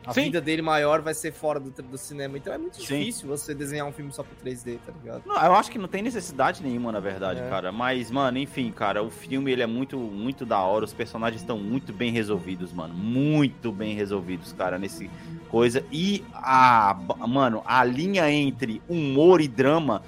[0.05, 0.23] a Sim.
[0.23, 2.37] vida dele maior vai ser fora do, do cinema.
[2.37, 3.27] Então é muito difícil Sim.
[3.27, 5.23] você desenhar um filme só pro 3D, tá ligado?
[5.25, 7.49] Não, eu acho que não tem necessidade nenhuma, na verdade, é.
[7.49, 7.71] cara.
[7.71, 10.85] Mas, mano, enfim, cara, o filme ele é muito, muito da hora.
[10.85, 12.93] Os personagens estão muito bem resolvidos, mano.
[12.93, 15.09] Muito bem resolvidos, cara, nesse
[15.49, 15.85] coisa.
[15.91, 20.01] E a, mano, a linha entre humor e drama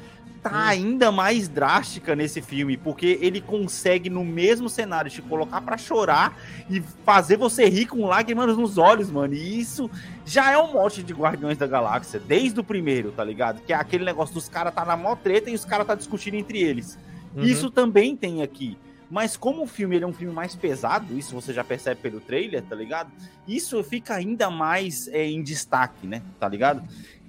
[0.46, 0.68] tá hum.
[0.68, 6.38] ainda mais drástica nesse filme, porque ele consegue no mesmo cenário te colocar para chorar
[6.70, 9.34] e fazer você rir com lágrimas nos olhos, mano.
[9.34, 9.90] E isso
[10.24, 13.62] já é um mote de Guardiões da Galáxia, desde o primeiro, tá ligado?
[13.62, 16.36] Que é aquele negócio dos caras tá na mó treta e os caras tá discutindo
[16.36, 16.96] entre eles.
[17.36, 17.44] Uhum.
[17.44, 18.78] Isso também tem aqui.
[19.10, 22.62] Mas como o filme é um filme mais pesado, isso você já percebe pelo trailer,
[22.62, 23.12] tá ligado?
[23.48, 26.22] Isso fica ainda mais é, em destaque, né?
[26.40, 26.84] Tá ligado?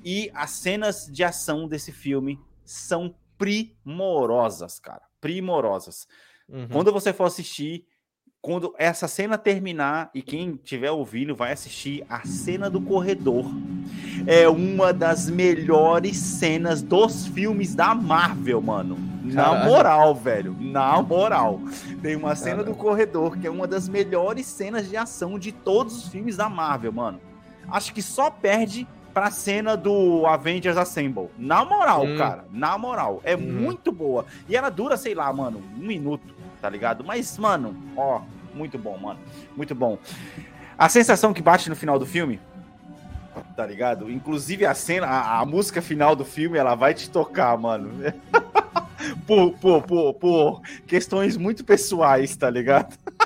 [0.05, 5.02] E as cenas de ação desse filme são primorosas, cara.
[5.20, 6.07] Primorosas.
[6.48, 6.68] Uhum.
[6.68, 7.87] Quando você for assistir,
[8.46, 13.44] quando essa cena terminar e quem tiver ouvindo vai assistir a cena do corredor.
[14.24, 18.96] É uma das melhores cenas dos filmes da Marvel, mano.
[19.24, 20.57] Na moral, velho.
[20.61, 21.61] Na moral.
[22.00, 25.96] Tem uma cena do corredor que é uma das melhores cenas de ação de todos
[25.96, 27.20] os filmes da Marvel, mano.
[27.68, 31.31] Acho que só perde pra cena do Avengers Assemble.
[31.38, 32.18] Na moral, hum.
[32.18, 33.22] cara, na moral.
[33.24, 33.40] É hum.
[33.40, 34.26] muito boa.
[34.46, 37.02] E ela dura, sei lá, mano, um minuto, tá ligado?
[37.02, 38.20] Mas, mano, ó,
[38.52, 39.18] muito bom, mano.
[39.57, 39.98] Muito bom.
[40.76, 42.38] A sensação que bate no final do filme,
[43.57, 44.12] tá ligado?
[44.12, 47.92] Inclusive a cena, a, a música final do filme, ela vai te tocar, mano.
[49.26, 52.98] por, por, por, por questões muito pessoais, tá ligado?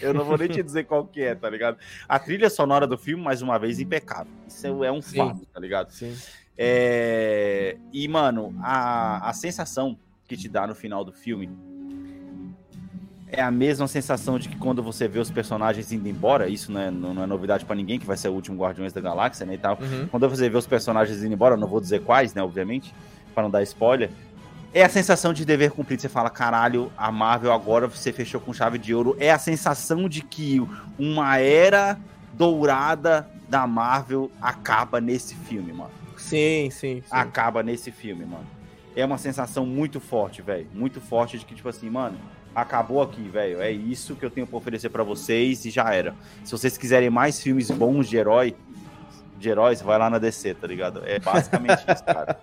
[0.00, 1.78] Eu não vou nem te dizer qual que é, tá ligado?
[2.08, 4.32] A trilha sonora do filme, mais uma vez, impecável.
[4.46, 5.16] Isso é um Sim.
[5.16, 5.90] fato, tá ligado?
[5.90, 6.16] Sim.
[6.56, 7.76] É...
[7.92, 11.50] E, mano, a, a sensação que te dá no final do filme
[13.32, 16.80] é a mesma sensação de que quando você vê os personagens indo embora, isso não
[16.80, 19.54] é, não é novidade para ninguém, que vai ser o último Guardiões da Galáxia, né,
[19.54, 19.78] e tal.
[19.80, 20.08] Uhum.
[20.08, 22.92] Quando você vê os personagens indo embora, eu não vou dizer quais, né, obviamente,
[23.32, 24.10] para não dar spoiler,
[24.72, 26.00] é a sensação de dever cumprido.
[26.00, 29.16] Você fala, caralho, a Marvel agora você fechou com chave de ouro.
[29.18, 30.64] É a sensação de que
[30.98, 31.98] uma era
[32.34, 35.90] dourada da Marvel acaba nesse filme, mano.
[36.16, 37.02] Sim, sim, sim.
[37.10, 38.46] Acaba nesse filme, mano.
[38.94, 40.66] É uma sensação muito forte, velho.
[40.72, 42.18] Muito forte de que, tipo assim, mano,
[42.54, 43.60] acabou aqui, velho.
[43.60, 46.14] É isso que eu tenho pra oferecer para vocês e já era.
[46.44, 48.54] Se vocês quiserem mais filmes bons de herói,
[49.40, 51.02] de heróis, vai lá na DC, tá ligado?
[51.04, 52.38] É basicamente isso, cara.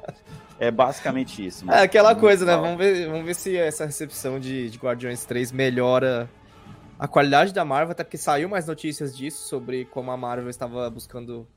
[0.59, 1.65] É basicamente isso.
[1.65, 1.77] Mano.
[1.77, 2.57] É aquela coisa, né?
[2.57, 6.27] Vamos ver, vamos ver se essa recepção de, de Guardiões 3 melhora
[6.97, 10.89] a qualidade da Marvel, até porque saiu mais notícias disso, sobre como a Marvel estava
[10.89, 11.47] buscando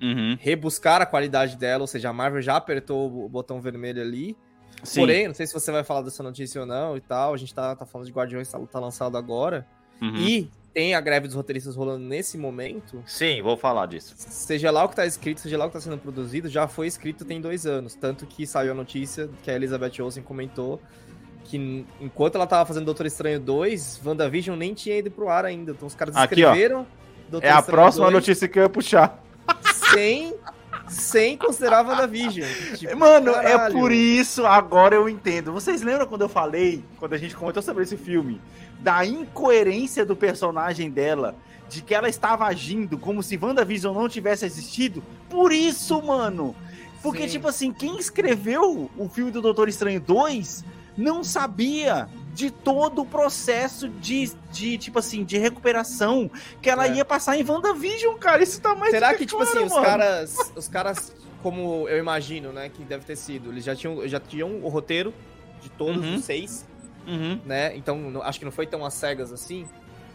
[0.00, 0.36] uhum.
[0.38, 4.36] rebuscar a qualidade dela, ou seja, a Marvel já apertou o botão vermelho ali.
[4.82, 5.00] Sim.
[5.00, 7.54] Porém, não sei se você vai falar dessa notícia ou não e tal, a gente
[7.54, 9.66] tá, tá falando de Guardiões, tá, tá lançado agora.
[10.02, 10.16] Uhum.
[10.16, 13.02] E tem a greve dos roteiristas rolando nesse momento.
[13.06, 14.14] Sim, vou falar disso.
[14.16, 16.86] Seja lá o que tá escrito, seja lá o que tá sendo produzido, já foi
[16.86, 17.94] escrito tem dois anos.
[17.94, 20.80] Tanto que saiu a notícia que a Elizabeth Olsen comentou
[21.44, 25.72] que enquanto ela tava fazendo Doutor Estranho 2, WandaVision nem tinha ido pro ar ainda.
[25.72, 26.48] Então os caras Aqui, ó.
[26.50, 26.86] escreveram
[27.28, 29.20] Doutor É a Estranho próxima 2 notícia que eu ia puxar.
[29.92, 30.34] sem,
[30.88, 32.46] sem considerar WandaVision.
[32.76, 33.74] Tipo, Mano, é caralho.
[33.74, 35.52] por isso agora eu entendo.
[35.52, 38.40] Vocês lembram quando eu falei, quando a gente comentou sobre esse filme,
[38.82, 41.34] da incoerência do personagem dela,
[41.68, 45.02] de que ela estava agindo como se WandaVision não tivesse existido?
[45.28, 46.54] Por isso, mano.
[47.02, 47.28] Porque, Sim.
[47.28, 50.64] tipo assim, quem escreveu o filme do Doutor Estranho 2
[50.96, 56.96] não sabia de todo o processo de, de tipo assim, de recuperação que ela É.
[56.96, 58.42] ia passar em WandaVision, cara.
[58.42, 59.84] Isso tá mais Será do que, tipo claro, assim, os mano.
[59.86, 64.20] caras, os caras, como eu imagino, né, que deve ter sido, eles já tinham, já
[64.20, 65.14] tinham o roteiro
[65.62, 66.16] de todos Uhum.
[66.16, 66.66] os seis,
[67.10, 67.40] Uhum.
[67.44, 67.76] né?
[67.76, 69.66] Então, acho que não foi tão às cegas assim.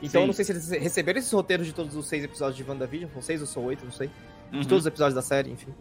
[0.01, 0.23] Então, Sim.
[0.23, 3.09] eu não sei se eles receberam esses roteiros de todos os seis episódios de WandaVision,
[3.11, 4.09] são seis ou são oito, não sei.
[4.51, 4.63] De Uhum.
[4.63, 5.73] todos os episódios da série, enfim.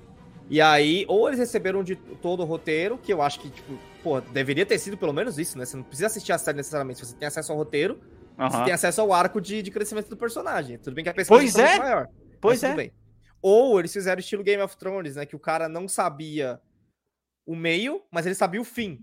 [0.49, 4.21] E aí, ou eles receberam de todo o roteiro, que eu acho que, tipo, pô,
[4.21, 5.65] deveria ter sido pelo menos isso, né?
[5.65, 7.99] Você não precisa assistir a série necessariamente, você tem acesso ao roteiro,
[8.37, 8.65] você Aham.
[8.65, 10.79] tem acesso ao arco de, de crescimento do personagem.
[10.79, 11.79] Tudo bem que a pesquisa Pois muito é.
[11.79, 12.09] maior.
[12.41, 12.75] Pois é.
[12.75, 12.93] bem.
[13.41, 15.25] Ou eles fizeram estilo Game of Thrones, né?
[15.27, 16.61] Que o cara não sabia
[17.47, 19.01] o meio, mas ele sabia o fim.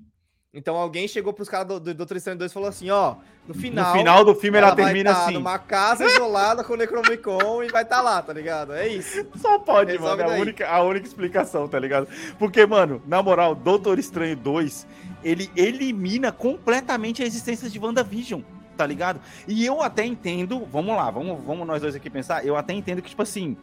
[0.53, 3.15] Então alguém chegou pros caras do, do Doutor Estranho 2 e falou assim, ó,
[3.47, 3.85] no final...
[3.85, 5.33] no final do filme ela, ela termina tá assim.
[5.33, 8.73] numa casa isolada com o Necronomicon e vai estar tá lá, tá ligado?
[8.73, 9.25] É isso.
[9.37, 10.33] Só pode, Resolve mano.
[10.33, 12.05] É a única, a única explicação, tá ligado?
[12.37, 14.85] Porque, mano, na moral, Doutor Estranho 2,
[15.23, 18.41] ele elimina completamente a existência de WandaVision,
[18.75, 19.21] tá ligado?
[19.47, 23.01] E eu até entendo, vamos lá, vamos, vamos nós dois aqui pensar, eu até entendo
[23.01, 23.55] que, tipo assim,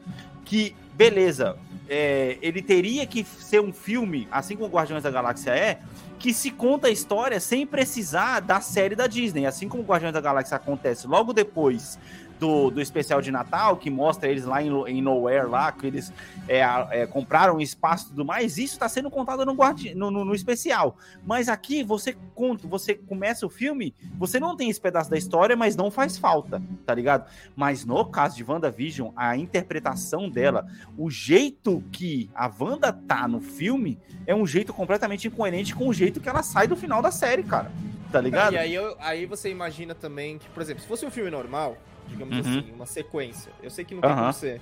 [0.42, 1.54] que, beleza,
[1.86, 5.80] é, ele teria que ser um filme, assim como o Guardiões da Galáxia é,
[6.18, 9.46] que se conta a história sem precisar da série da Disney.
[9.46, 11.98] Assim como Guardiões da Galáxia acontece logo depois
[12.38, 16.12] do, do especial de Natal, que mostra eles lá em, em Nowhere, lá, que eles
[16.46, 20.24] é, é, compraram espaço e tudo mais, isso está sendo contado no, guardi no, no-
[20.24, 20.96] no especial.
[21.26, 25.56] Mas aqui você conta, você começa o filme, você não tem esse pedaço da história,
[25.56, 27.28] mas não faz falta, tá ligado?
[27.56, 30.64] Mas no caso de WandaVision, a interpretação dela,
[30.96, 35.92] o jeito que a Wanda tá no filme, é um jeito completamente incoerente com o
[35.92, 37.70] jeito que ela sai do final da série, cara.
[38.10, 38.54] Tá ligado?
[38.54, 41.76] E aí, eu- aí você imagina também que, por exemplo, se fosse um filme normal,
[42.06, 42.40] digamos Uhum.
[42.58, 43.52] assim, uma sequência.
[43.62, 44.20] Eu sei que não tem Aham.
[44.20, 44.60] como ser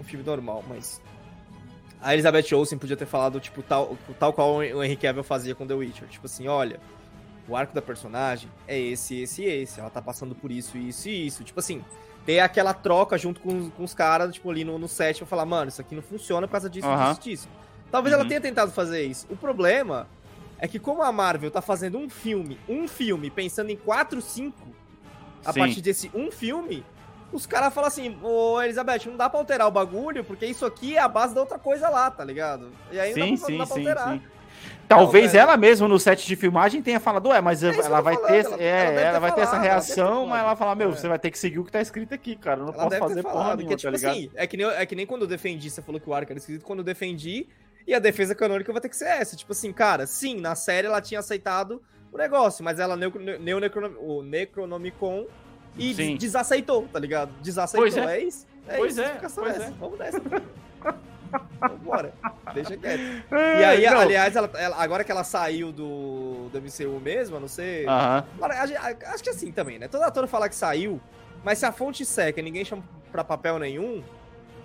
[0.00, 1.00] um filme normal, mas.
[2.00, 5.66] A Elizabeth Olsen podia ter falado, tipo, tal, tal qual o Henry Cavill fazia com
[5.66, 6.08] The Witcher.
[6.08, 6.78] Tipo assim, olha,
[7.48, 9.80] o arco da personagem é esse, esse e esse.
[9.80, 11.42] Ela tá passando por isso, isso e isso.
[11.42, 11.82] Tipo assim,
[12.24, 15.46] ter aquela troca junto com, com os caras, tipo, ali no, no set, pra falar,
[15.46, 17.08] mano, isso aqui não funciona por causa disso, Aham.
[17.10, 17.48] disso, disso.
[17.90, 18.28] Talvez ela Uhum.
[18.28, 19.26] tenha tentado fazer isso.
[19.30, 20.06] O problema
[20.58, 24.56] é que como a Marvel tá fazendo um filme, um filme, pensando em 4, 5,
[25.44, 25.60] a Sim.
[25.60, 26.84] partir desse um filme,
[27.32, 30.96] os caras falam assim, ô Elizabeth, não dá pra alterar o bagulho, porque isso aqui
[30.96, 32.70] é a base da outra coisa lá, tá ligado?
[32.90, 34.12] E aí não Sim, dá pra, sim, não dá pra sim, alterar.
[34.14, 34.22] sim.
[34.88, 35.42] Talvez velho.
[35.42, 38.44] ela mesma no set de filmagem tenha falado, ué, mas eu ela vai falando, ter,
[38.46, 40.28] ela- é, ela ela ter vai ter essa falado, ela ter reação, falado.
[40.28, 40.92] mas ela vai falar, meu, É.
[40.92, 43.14] você vai ter que seguir o que tá escrito aqui, cara, eu não posso fazer
[43.16, 44.12] ter porra falado, nenhuma, porque, tipo tá ligado?
[44.12, 46.32] assim, é que, nem, é que nem quando eu defendi, você falou que o arco
[46.32, 47.48] era esquisito, quando eu defendi,
[47.86, 49.36] e a defesa canônica vai ter que ser essa.
[49.36, 51.80] Tipo assim, cara, sim, na série ela tinha aceitado
[52.12, 55.26] o negócio, mas ela leu leu Necronom- o Necronomicon
[55.76, 57.30] e des- desaceitou, tá ligado?
[57.42, 58.16] Desaceitou, Pois é.
[58.18, 58.24] é.
[58.24, 58.46] isso?
[58.68, 59.62] É Pois isso, é, pois é essa.
[59.64, 59.70] é.
[59.78, 60.20] Vamos nessa.
[61.60, 62.12] Vambora.
[62.54, 63.00] Deixa quieto.
[63.32, 63.98] É, E aí, não.
[64.00, 67.86] aliás, ela- ela- agora que ela saiu do, do MCU mesmo, eu não sei.
[67.86, 68.24] Aham.
[68.36, 69.88] Agora, a gente- a- acho que assim também, né?
[69.88, 71.00] Todo ator fala que saiu,
[71.44, 74.02] mas se a fonte seca e ninguém chama pra papel nenhum,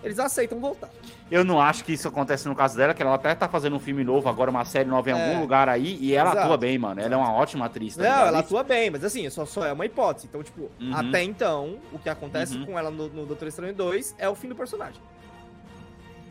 [0.03, 0.89] eles aceitam voltar.
[1.29, 3.79] Eu não acho que isso acontece no caso dela, que ela até tá fazendo um
[3.79, 5.29] filme novo, agora uma série nova em É.
[5.29, 6.45] algum lugar aí, e ela Exato.
[6.45, 6.99] atua bem, mano.
[7.01, 8.27] Ela é uma ótima atriz, tá Não, ligado?
[8.27, 10.27] ela atua bem, mas assim, só, só é uma hipótese.
[10.27, 10.95] Então, tipo, Uhum.
[10.95, 12.65] até então, o que acontece Uhum.
[12.65, 14.99] com ela no, no Doutor Estranho 2 é o fim do personagem.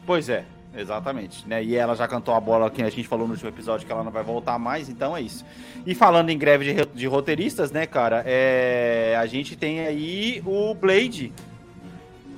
[0.06, 1.46] Pois é, exatamente.
[1.46, 1.62] Né?
[1.62, 4.02] E ela já cantou a bola que a gente falou no último episódio que ela
[4.02, 5.44] não vai voltar mais, então é isso.
[5.86, 10.74] E falando em greve de, de roteiristas, né, cara, é, a gente tem aí o
[10.74, 11.32] Blade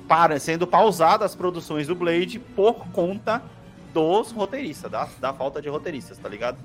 [0.07, 3.41] para, sendo pausado as produções do Blade por conta
[3.93, 6.57] dos roteiristas, da, da falta de roteiristas, tá ligado?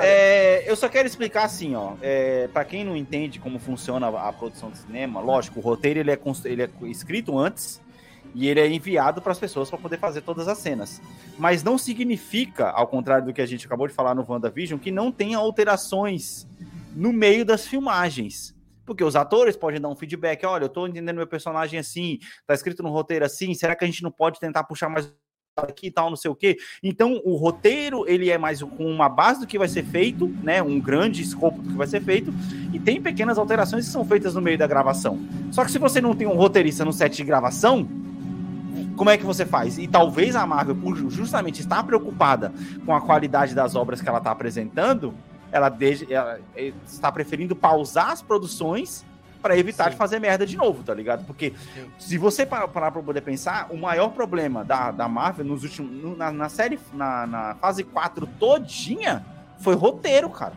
[0.00, 1.94] É, eu só quero explicar assim, ó.
[2.00, 6.00] É, para quem não entende como funciona a, a produção de cinema, lógico, o roteiro
[6.00, 7.80] ele é, ele é escrito antes
[8.34, 11.02] e ele é enviado para as pessoas para poder fazer todas as cenas.
[11.38, 14.90] Mas não significa, ao contrário do que a gente acabou de falar no WandaVision, que
[14.90, 16.46] não tenha alterações
[16.94, 18.53] no meio das filmagens.
[18.84, 22.54] Porque os atores podem dar um feedback, olha, eu tô entendendo meu personagem assim, tá
[22.54, 25.12] escrito no roteiro assim, será que a gente não pode tentar puxar mais
[25.56, 26.56] aqui e tal, não sei o quê?
[26.82, 30.60] Então, o roteiro, ele é mais com uma base do que vai ser feito, né?
[30.60, 32.34] Um grande escopo do que vai ser feito,
[32.72, 35.18] e tem pequenas alterações que são feitas no meio da gravação.
[35.52, 37.88] Só que se você não tem um roteirista no set de gravação,
[38.96, 39.78] como é que você faz?
[39.78, 40.76] E talvez a Marvel,
[41.08, 42.52] justamente estar preocupada
[42.84, 45.14] com a qualidade das obras que ela está apresentando,
[45.54, 45.72] ela,
[46.10, 46.40] ela
[46.84, 49.06] está preferindo pausar as produções
[49.40, 49.90] para evitar Sim.
[49.90, 51.24] de fazer merda de novo, tá ligado?
[51.26, 51.86] Porque Sim.
[51.96, 56.18] se você parar pra poder pensar, o maior problema da, da Marvel nos últimos.
[56.18, 59.24] Na, na série, na, na fase 4 todinha,
[59.60, 60.54] foi roteiro, cara.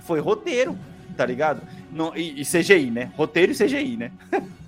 [0.00, 0.78] Foi roteiro,
[1.14, 1.60] tá ligado?
[1.90, 3.12] Não, e, e CGI, né?
[3.14, 4.12] Roteiro e CGI, né?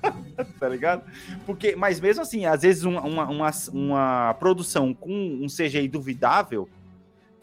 [0.61, 1.03] tá ligado?
[1.47, 6.69] Porque, mas mesmo assim, às vezes uma, uma, uma, uma produção com um CGI duvidável,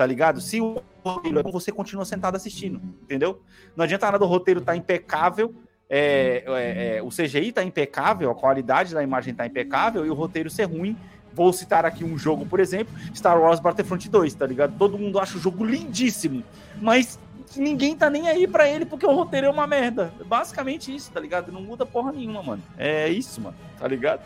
[0.02, 0.42] tá ligado?
[0.42, 3.40] Se o roteiro é bom, você continua sentado assistindo, entendeu?
[3.76, 5.54] Não adianta nada o roteiro tá impecável,
[5.88, 10.16] é, é, é, o CGI tá impecável, a qualidade da imagem tá impecável e o
[10.16, 10.98] roteiro ser ruim.
[11.36, 14.76] Vou citar aqui um jogo, por exemplo, Star Wars Battlefront 2, tá ligado?
[14.76, 16.44] Todo mundo acha o jogo lindíssimo,
[16.82, 17.20] mas
[17.56, 20.12] ninguém tá nem aí pra ele porque o roteiro é uma merda.
[20.26, 21.52] Basicamente isso, tá ligado?
[21.52, 22.64] Não muda porra nenhuma, mano.
[22.76, 24.22] É isso, mano, tá ligado?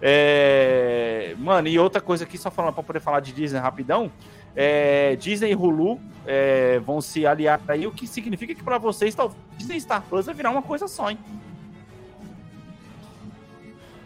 [0.00, 1.34] É...
[1.38, 4.10] Mano, e outra coisa aqui, só falando pra poder falar de Disney rapidão.
[4.56, 9.14] É, Disney e Hulu é, vão se aliar aí, o que significa que pra vocês
[9.14, 11.18] talvez Disney Star Plus vai virar uma coisa só, hein?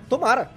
[0.08, 0.50] Tomara.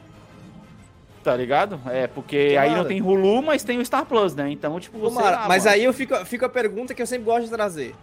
[1.23, 1.79] Tá ligado?
[1.87, 2.61] É, porque Tomara.
[2.71, 4.49] aí não tem Hulu, mas tem o Star Plus, né?
[4.51, 5.15] Então, tipo, você.
[5.17, 5.47] Tomara.
[5.47, 5.75] Mas mano.
[5.75, 7.95] aí eu fico, fico a pergunta que eu sempre gosto de trazer.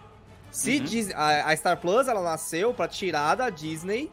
[0.51, 0.83] Se Uhum.
[0.83, 4.11] Dis- a, a Star Plus ela nasceu pra tirar da Disney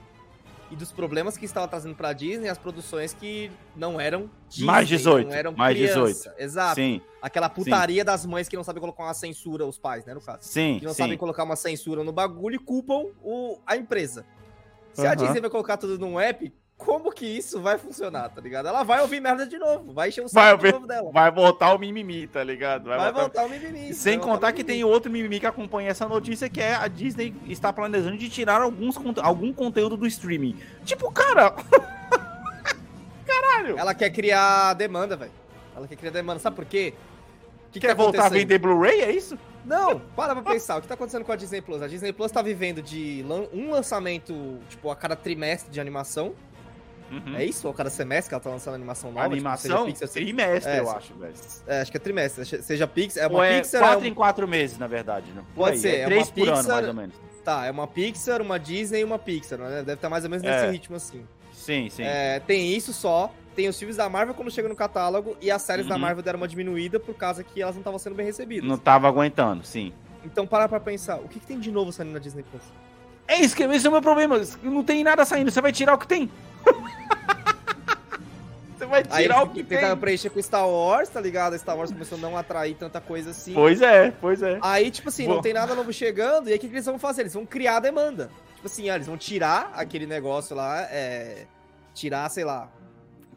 [0.72, 4.88] e dos problemas que estava trazendo pra Disney as produções que não eram Disney, Mais
[4.88, 6.34] 18, não eram mais criança.
[6.38, 6.76] Exato.
[6.76, 10.20] Sim, Aquela putaria das mães que não sabem colocar uma censura, os pais, né, no
[10.22, 10.38] caso.
[10.42, 11.02] sim, Que não sim.
[11.02, 14.24] sabem colocar uma censura no bagulho e culpam o, a empresa.
[14.94, 15.16] Se a Aham.
[15.16, 16.50] Disney vai colocar tudo num app,
[16.84, 18.66] como que isso vai funcionar, tá ligado?
[18.66, 21.10] Ela vai ouvir merda de novo, vai encher o Vai saco de novo dela.
[21.12, 22.84] Vai voltar o mimimi, tá ligado?
[22.84, 23.94] Vai, voltar o mimimi.
[23.94, 24.82] Sem vai voltar contar que mimimi.
[24.82, 28.60] tem outro mimimi que acompanha essa notícia, que é a Disney está planejando de tirar
[28.62, 30.56] alguns, algum conteúdo do streaming.
[30.84, 31.54] Tipo, cara,
[33.76, 35.32] Ela quer criar demanda, velho.
[35.76, 36.40] Ela quer criar demanda.
[36.40, 36.94] Sabe por quê?
[37.70, 39.38] Que quer tá voltar a vender Blu-ray, é isso?
[39.64, 40.78] Não, para pra pensar.
[40.78, 41.80] O que tá acontecendo com a Disney Plus?
[41.80, 46.34] A Disney Plus tá vivendo de um lançamento, tipo, a cada trimestre de animação.
[47.12, 47.36] Uhum.
[47.36, 47.66] É isso?
[47.68, 49.24] Ou cada semestre que ela tá lançando animação nova?
[49.24, 51.34] tipo, Animação, Pixar, seja- trimestre, É, eu acho, velho.
[51.66, 52.44] É, acho que é trimestre.
[52.62, 53.24] Seja Pixar.
[53.24, 53.80] É uma Ou é Pixar.
[53.80, 55.42] quatro é em um- quatro meses, na verdade, né?
[55.54, 57.14] Por Pode aí, ser, é três uma por ano, Pixar- mais ou menos.
[57.44, 59.68] Tá, é uma Pixar, uma Disney e uma Pixar, né?
[59.78, 60.50] Deve estar mais ou menos É.
[60.62, 61.24] nesse ritmo assim.
[61.52, 62.02] Sim, sim.
[62.02, 63.32] É, tem isso só.
[63.54, 66.00] Tem os filmes da Marvel quando chegam no catálogo e as séries da Uhum.
[66.00, 68.66] Marvel deram uma diminuída por causa que elas não estavam sendo bem recebidas.
[68.66, 69.92] Não tava aguentando, sim.
[70.24, 72.62] Então para pra pensar, o que, que tem de novo saindo na Disney Plus?
[73.28, 74.40] É isso que esse é o meu problema.
[74.62, 75.50] Não tem nada saindo.
[75.50, 76.30] Você vai tirar o que tem.
[78.76, 79.96] Você vai Aí tirar o eles que tentaram tem.
[79.98, 81.56] preencher com Star Wars, tá ligado?
[81.58, 83.54] Star Wars começou a não atrair tanta coisa assim.
[83.54, 84.58] Pois é, pois é.
[84.60, 86.86] Aí, tipo assim, Vou- não tem nada novo chegando, e aí o que, que eles
[86.86, 87.22] vão fazer?
[87.22, 88.28] Eles vão criar a demanda.
[88.56, 91.46] Tipo assim, ah, eles vão tirar aquele negócio lá, é.
[91.94, 92.70] Tirar, sei lá.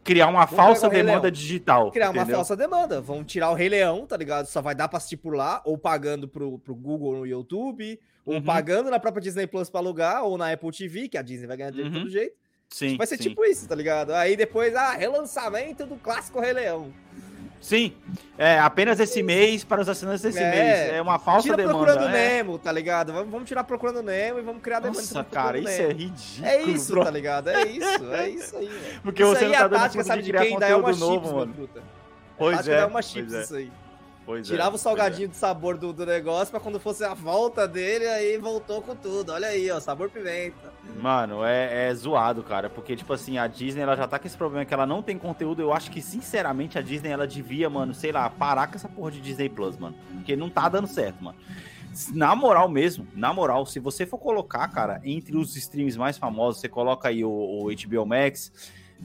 [0.02, 1.90] Criar uma Vamos falsa o demanda digital.
[1.90, 2.36] Criar uma entendeu?
[2.36, 3.00] falsa demanda.
[3.00, 4.46] Vão tirar o Rei Leão, tá ligado?
[4.46, 8.34] Só vai dar pra assistir por lá, ou pagando pro, pro Google no YouTube, ou
[8.34, 8.42] Uhum.
[8.42, 11.56] pagando na própria Disney Plus pra alugar, ou na Apple TV, que a Disney vai
[11.56, 12.02] ganhar dinheiro de Uhum.
[12.04, 12.34] todo jeito.
[12.68, 13.28] Sim, Vai ser sim.
[13.30, 14.12] tipo isso, tá ligado?
[14.14, 16.92] Aí depois, ah, relançamento do clássico Rei Leão.
[17.60, 17.94] Sim.
[18.36, 20.50] É, apenas esse mês para os assinantes desse É.
[20.50, 20.94] mês.
[20.94, 21.78] É uma falsa Tira demanda.
[21.78, 22.12] Procurando é.
[22.12, 23.12] Nemo, tá ligado?
[23.12, 25.00] Vamos, vamos tirar Procurando Nemo e vamos criar demanda.
[25.00, 25.98] Nossa, cara, isso é Nemo.
[25.98, 26.46] ridículo.
[26.46, 27.04] É isso, bro.
[27.04, 27.48] tá ligado?
[27.48, 28.70] É isso, é isso aí.
[29.02, 30.58] Porque isso você aí não é tá a tática, sabe de quem?
[30.58, 31.46] Da Elma novo, Chips, mano.
[31.46, 31.82] meu truta.
[32.38, 32.76] Pois tática é.
[32.76, 33.72] da Elma Chips, é, isso aí.
[34.26, 34.84] Pois é, Tirava o pois é.
[34.84, 38.94] salgadinho de sabor do, do negócio pra quando fosse a volta dele, aí voltou com
[38.94, 39.32] tudo.
[39.32, 40.74] Olha aí, ó, sabor pimenta.
[41.00, 42.68] Mano, é, é zoado, cara.
[42.68, 45.16] Porque, tipo assim, a Disney ela já tá com esse problema que ela não tem
[45.16, 45.62] conteúdo.
[45.62, 49.12] Eu acho que, sinceramente, a Disney ela devia, mano, sei lá, parar com essa porra
[49.12, 49.96] de Disney Plus, mano.
[50.14, 51.38] Porque não tá dando certo, mano.
[52.12, 56.60] Na moral mesmo, na moral, se você for colocar, cara, entre os streams mais famosos,
[56.60, 58.52] você coloca aí o, o HBO Max,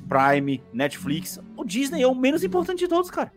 [0.10, 3.32] Prime, Netflix, o Disney é o menos importante de todos, cara.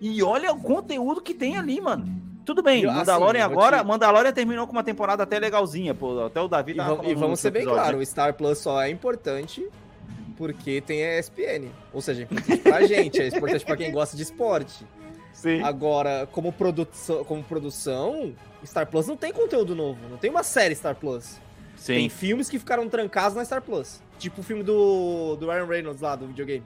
[0.00, 2.22] E olha o conteúdo que tem ali, mano.
[2.44, 5.38] Tudo bem, E, assim, Mandalorian eu vou agora, te- Mandalorian terminou com uma temporada até
[5.38, 8.02] legalzinha, pô, até o Davi E, tava e falando vamos ser bem episódio, claro, né?
[8.02, 9.66] o Star Plus só é importante
[10.36, 11.70] porque tem a ESPN.
[11.92, 14.84] Ou seja, é importante pra gente, é importante pra quem gosta de esporte.
[15.32, 15.62] Sim.
[15.62, 18.34] Agora, como produção, como produção,
[18.64, 21.40] Star Plus não tem conteúdo novo, não tem uma série Star Plus.
[21.86, 22.08] Tem Sim.
[22.08, 24.02] filmes que ficaram trancados na Star Plus.
[24.18, 26.62] Tipo o filme do, do Ryan Reynolds lá, do videogame.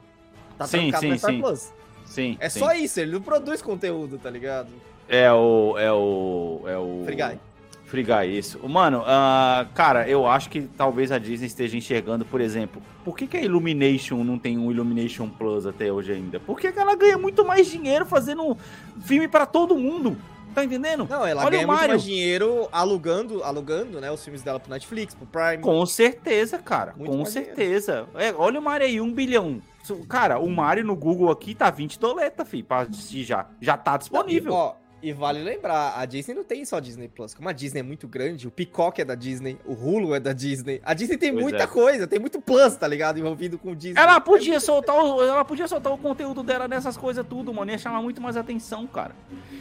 [0.56, 1.40] Tá Sim, trancado sim, na Star sim.
[1.40, 1.72] Plus.
[2.08, 2.36] Sim.
[2.40, 2.58] É sim.
[2.58, 4.68] só isso, ele não produz conteúdo, tá ligado?
[5.08, 5.76] É o.
[5.78, 6.62] É o.
[6.66, 7.02] É o.
[7.04, 7.38] Free Guy.
[7.88, 8.60] Free Guy, isso.
[8.68, 13.26] Mano, ah, cara, eu acho que talvez a Disney esteja enxergando, por exemplo, por que,
[13.26, 16.38] que a Illumination não tem um Illumination Plus até hoje ainda?
[16.38, 18.56] Porque que ela ganha muito mais dinheiro fazendo
[19.00, 20.16] filme pra todo mundo.
[20.54, 21.06] Tá entendendo?
[21.08, 25.14] Não, ela Olha ganha muito mais dinheiro alugando, alugando, né, os filmes dela pro Netflix,
[25.14, 25.62] pro Prime.
[25.62, 26.94] Com certeza, cara.
[26.96, 28.06] Muito com certeza.
[28.14, 29.62] É, olha o Mario aí, um bilhão.
[30.08, 33.46] Cara, o Mario no Google aqui tá 20 doleta, fi, pra assistir já.
[33.60, 34.52] Já tá disponível.
[34.52, 37.32] Ó, E vale lembrar, a Disney não tem só Disney Plus.
[37.32, 40.32] Como a Disney é muito grande, o Peacock é da Disney, o Hulu é da
[40.32, 40.80] Disney.
[40.84, 41.66] A Disney tem Pois muita é.
[41.68, 43.18] coisa, tem muito Plus, tá ligado?
[43.18, 44.00] Envolvido com o Disney.
[44.00, 47.70] Ela podia soltar o, ela podia soltar o conteúdo dela nessas coisas tudo, mano.
[47.70, 49.14] Ia chamar muito mais atenção, cara.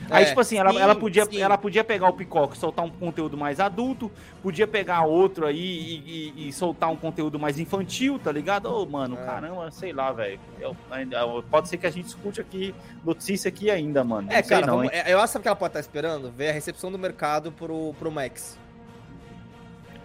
[0.10, 1.40] Aí, É, tipo assim, ela, sim, ela, podia, sim.
[1.42, 4.10] ela podia pegar o Picoque e soltar um conteúdo mais adulto,
[4.42, 8.68] podia pegar outro aí e, e- e soltar um conteúdo mais infantil, tá ligado?
[8.74, 9.26] Ô, mano, É.
[9.26, 10.40] caramba, sei lá, velho.
[11.52, 12.74] Pode ser que a gente escute aqui
[13.04, 14.30] notícia aqui ainda, mano.
[14.32, 15.02] É, Não sei cara, não, vamos- hein?
[15.06, 16.32] é, eu acho sabe o que ela pode estar esperando?
[16.32, 18.58] Ver a recepção do mercado pro, pro Max.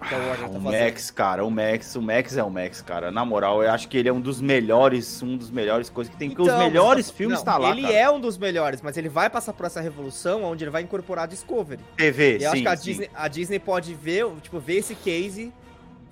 [0.08, 0.60] Que a Warner tá O.
[0.60, 3.12] Max, cara, o Max, o Max é o Max, cara.
[3.12, 6.18] Na moral, eu acho que ele é um dos melhores, um dos melhores coisas que
[6.18, 7.94] tem, porque os Então, melhores mas- filmes não, tá lá, Ele cara.
[7.94, 11.24] é um dos melhores, mas ele vai passar por essa revolução onde ele vai incorporar
[11.24, 11.80] a Discovery.
[11.96, 12.74] TV, E eu sim, acho que a.
[12.74, 15.52] Disney, a Disney pode ver, tipo, ver esse case,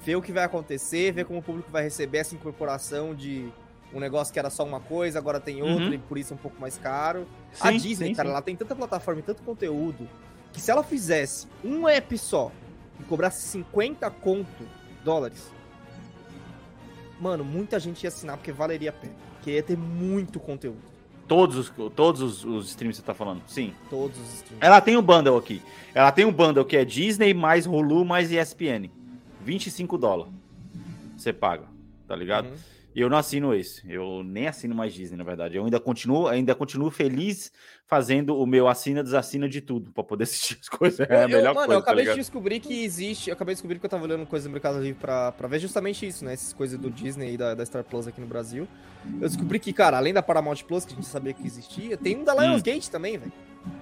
[0.04, 3.52] ver o que vai acontecer, ver como o público vai receber essa incorporação de
[3.92, 5.94] um negócio que era só uma coisa, agora tem outro Uhum.
[5.94, 7.26] e por isso é um pouco mais caro.
[7.60, 8.32] a Sim, Disney, sim, cara, sim.
[8.32, 10.08] ela tem tanta plataforma e tanto conteúdo
[10.52, 12.50] que se ela fizesse um app só
[12.98, 14.64] e cobrasse 50 conto
[15.04, 15.50] dólares,
[17.20, 19.14] mano, muita gente ia assinar porque valeria a pena.
[19.34, 20.78] Porque ia ter muito conteúdo.
[21.26, 23.72] Todos os, todos os, os streams que você tá falando, sim.
[23.88, 24.58] Todos os streams.
[24.60, 25.62] Ela tem um bundle aqui.
[25.94, 28.90] Ela tem um bundle que é Disney mais Hulu mais ESPN.
[29.42, 30.32] 25 dólares.
[31.16, 31.64] Você paga,
[32.06, 32.46] tá ligado?
[32.48, 32.54] Uhum.
[32.94, 33.82] Eu não assino esse.
[33.88, 35.56] Eu nem assino mais Disney, na verdade.
[35.56, 37.52] Eu ainda continuo, ainda continuo feliz
[37.86, 41.00] fazendo o meu assina desassina de tudo pra poder assistir as coisas.
[41.08, 43.30] É a Eu- melhor mano, coisa, eu acabei tá de descobrir que existe.
[43.30, 45.60] Eu acabei de descobrir que eu tava olhando coisas do Mercado Livre pra, pra ver
[45.60, 46.32] justamente isso, né?
[46.32, 48.66] Essas coisas do Disney e da, da Star Plus aqui no Brasil.
[49.20, 52.16] Eu descobri que, cara, além da Paramount Plus, que a gente sabia que existia, tem
[52.16, 52.40] um da Hum.
[52.40, 53.32] Lionsgate também, velho.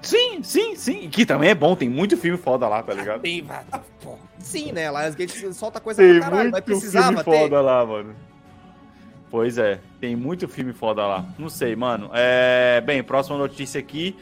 [0.03, 1.09] Sim, sim, sim.
[1.09, 3.23] Que também é bom, tem muito filme foda lá, tá ligado?
[3.23, 3.65] Tem, tá,
[4.03, 4.17] pô.
[4.39, 4.91] Sim, né?
[4.91, 7.43] Lionsgate solta coisa Tem pra caralho, mas muito precisava filme ter.
[7.43, 8.15] foda lá, mano.
[9.31, 11.25] Pois é, tem muito filme foda lá.
[11.39, 12.11] Não sei, mano.
[12.15, 12.81] É...
[12.81, 14.17] Bem, próxima notícia aqui.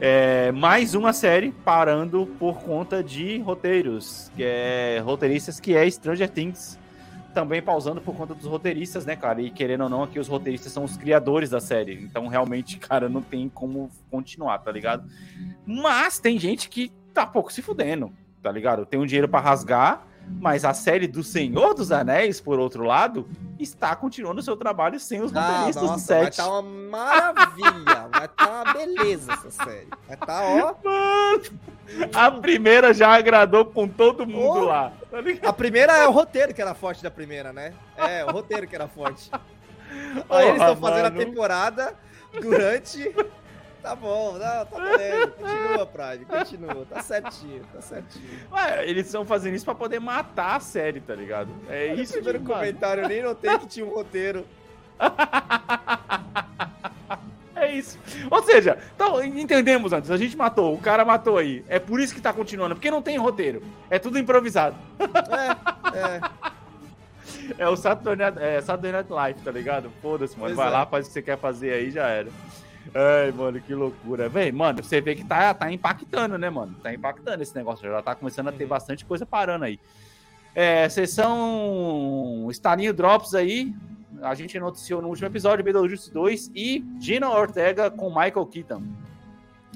[0.00, 4.30] É mais uma série parando por conta de roteiros.
[4.36, 6.78] Que é roteiristas que é Stranger Things.
[7.34, 9.42] Também pausando por conta dos roteiristas, né, cara?
[9.42, 11.94] E querendo ou não, aqui os roteiristas são os criadores da série.
[11.94, 15.08] Então, realmente, cara, não tem como continuar, tá ligado?
[15.66, 18.86] Mas tem gente que tá pouco se fudendo, tá ligado?
[18.86, 20.06] Tem um dinheiro pra rasgar,
[20.40, 23.26] mas a série do Senhor dos Anéis, por outro lado,
[23.58, 26.36] está continuando o seu trabalho sem os Ah, roteiristas do nossa, vai set.
[26.36, 28.08] tá uma maravilha.
[28.12, 29.88] vai tá uma beleza essa série.
[30.06, 30.74] Vai tá, ó.
[30.84, 31.42] Mano,
[32.14, 34.64] a primeira já agradou com todo mundo Oh.
[34.64, 35.18] lá, tá?
[35.48, 37.72] A primeira é o roteiro que era forte da primeira, né?
[37.96, 39.30] É, o roteiro que era forte.
[39.32, 41.94] Aí eles Porra, estão fazendo a temporada
[42.40, 43.14] durante.
[43.82, 45.26] Tá bom, tá beleza.
[45.28, 46.86] Continua, Prime, continua.
[46.86, 48.26] Tá certinho, tá certinho.
[48.52, 51.50] Ué, eles estão fazendo isso pra poder matar a série, tá ligado?
[51.68, 54.44] É Olha isso o primeiro comentário, eu nem notei que tinha um roteiro.
[57.60, 57.98] É isso.
[58.30, 60.10] Ou seja, então, entendemos antes.
[60.12, 61.64] A gente matou, o cara matou aí.
[61.68, 63.62] É por isso que tá continuando, porque não tem roteiro.
[63.90, 64.76] É tudo improvisado.
[65.00, 66.20] É, é.
[67.58, 69.90] É o Saturday Night, é, Saturday Night Live, tá ligado?
[70.02, 70.54] Foda-se, mano.
[70.54, 70.70] Pois Vai é.
[70.70, 72.28] lá, faz o que você quer fazer aí, já era.
[72.94, 74.28] Ai, mano, que loucura.
[74.28, 76.74] Véi, mano, você vê que tá, tá impactando, né, mano?
[76.82, 77.88] Tá impactando esse negócio.
[77.88, 78.70] Já tá começando a ter Uhum.
[78.70, 79.78] bastante coisa parando aí.
[80.54, 83.74] É, sessão Starinho Drops aí.
[84.22, 88.82] A gente noticiou no último episódio, Beetlejuice 2 e Gina Ortega com Michael Keaton.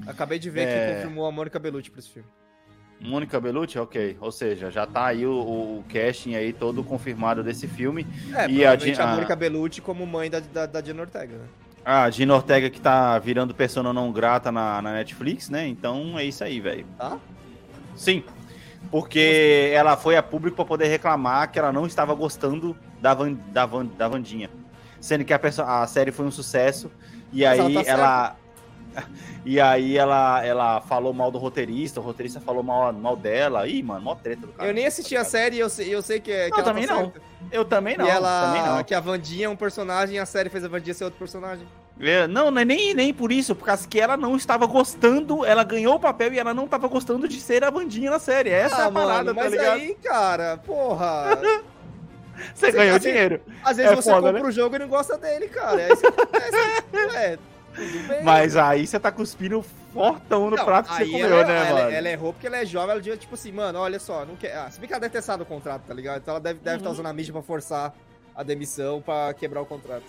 [0.07, 0.89] Acabei de ver É.
[0.89, 2.29] que confirmou a Mônica Bellucci pra esse filme.
[3.01, 4.17] Mônica Bellucci, ok.
[4.21, 8.07] Ou seja, já tá aí o, o casting aí todo confirmado desse filme.
[8.35, 11.45] É, E a a, Mônica Bellucci como mãe da, da, da Diana Ortega, né?
[11.85, 15.67] A Gina Ortega que tá virando persona não grata na, na Netflix, né?
[15.67, 16.87] Então é isso aí, velho.
[16.97, 17.19] Tá?
[17.97, 18.23] Sim.
[18.91, 23.33] Porque ela foi a público pra poder reclamar que ela não estava gostando da, Van,
[23.49, 24.49] da, Van, da Vandinha.
[25.01, 26.91] Sendo que a, perso- a série foi um sucesso.
[27.33, 28.37] E Mas aí ela tá ela.
[29.45, 33.67] E aí ela, ela falou mal do roteirista, o roteirista falou mal, mal dela.
[33.67, 34.69] Ih, mano, mó treta do cara.
[34.69, 36.65] eu nem assisti a série e eu sei, eu sei que, é- que Não, ela
[36.65, 37.01] também tá não.
[37.07, 37.21] certa.
[37.51, 38.85] Eu também não, e ela, também não.
[38.85, 41.67] que a Vandinha é um personagem e a série fez a Vandinha ser outro personagem.
[42.01, 45.45] É, Não, não é nem, nem por isso, por causa que ela não estava gostando,
[45.45, 48.51] ela ganhou o papel e ela não estava gostando de ser a Vandinha na série.
[48.51, 49.75] Essa é a parada, tá Ah, mas ligado?
[49.75, 51.39] aí, cara, porra.
[52.55, 53.41] Você você- ganhou dinheiro.
[53.65, 55.81] Às vezes É você foda, compra o jogo e não gosta dele, cara.
[55.83, 56.57] É isso que acontece.
[56.57, 57.39] é, tudo bem.
[58.23, 59.63] Mas aí você tá cuspindo
[59.93, 61.91] fortão no Não, prato que você comeu, ela, né, ela, mano?
[61.97, 64.57] ela errou porque ela é jovem, ela devia, tipo assim, mano, olha só, não quer.
[64.57, 66.21] Ah, se bem que ela deve ter assinado o contrato, tá ligado?
[66.23, 66.91] Então ela deve estar Uhum.
[66.91, 67.95] usando a mídia pra forçar
[68.35, 70.05] a demissão pra quebrar o contrato.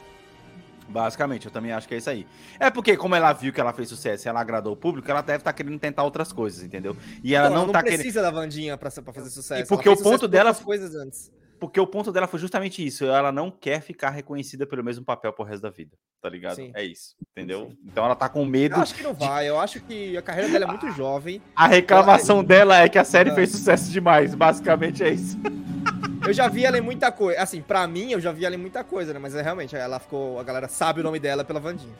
[0.88, 2.28] Basicamente, eu também acho que é isso aí.
[2.59, 5.22] É porque, como ela viu que ela fez sucesso e ela agradou o público, ela
[5.22, 6.95] deve estar querendo tentar outras coisas, entendeu?
[7.24, 8.22] E ela Então, não, tá precisa querendo.
[8.22, 9.61] da Vandinha pra, pra fazer sucesso.
[9.64, 11.32] E porque Ela o ponto dela- coisas antes.
[11.64, 13.05] Porque o ponto dela foi justamente isso.
[13.05, 16.55] Ela não quer ficar reconhecida pelo mesmo papel pro resto da vida, tá ligado?
[16.57, 16.74] Sim.
[16.76, 17.72] É isso, entendeu?
[17.86, 18.76] Então ela tá com medo.
[18.76, 21.41] Eu acho que não vai, eu acho que a carreira dela é muito jovem.
[21.55, 23.34] A reclamação dela é que a série Ah.
[23.34, 24.36] fez sucesso demais.
[24.36, 25.38] Basicamente é isso.
[26.28, 27.41] Eu já vi ela em muita coisa.
[27.41, 29.20] Assim, pra mim, eu já vi ela em muita coisa, né?
[29.20, 30.39] Mas é, realmente, ela ficou.
[30.39, 31.93] A galera sabe o nome dela pela Vandinha.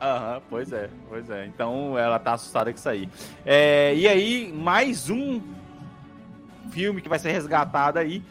[0.00, 1.46] Aham, pois é, pois é.
[1.46, 3.08] Então ela tá assustada com isso aí.
[3.46, 5.40] É, e aí, mais um
[6.70, 8.22] filme que vai ser resgatado aí.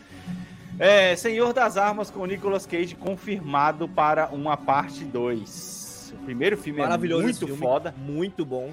[0.83, 6.13] É, Senhor das Armas com Nicolas Cage confirmado para uma parte 2.
[6.19, 7.93] O primeiro filme Maravilhoso é muito filme, foda.
[7.97, 8.71] Muito bom.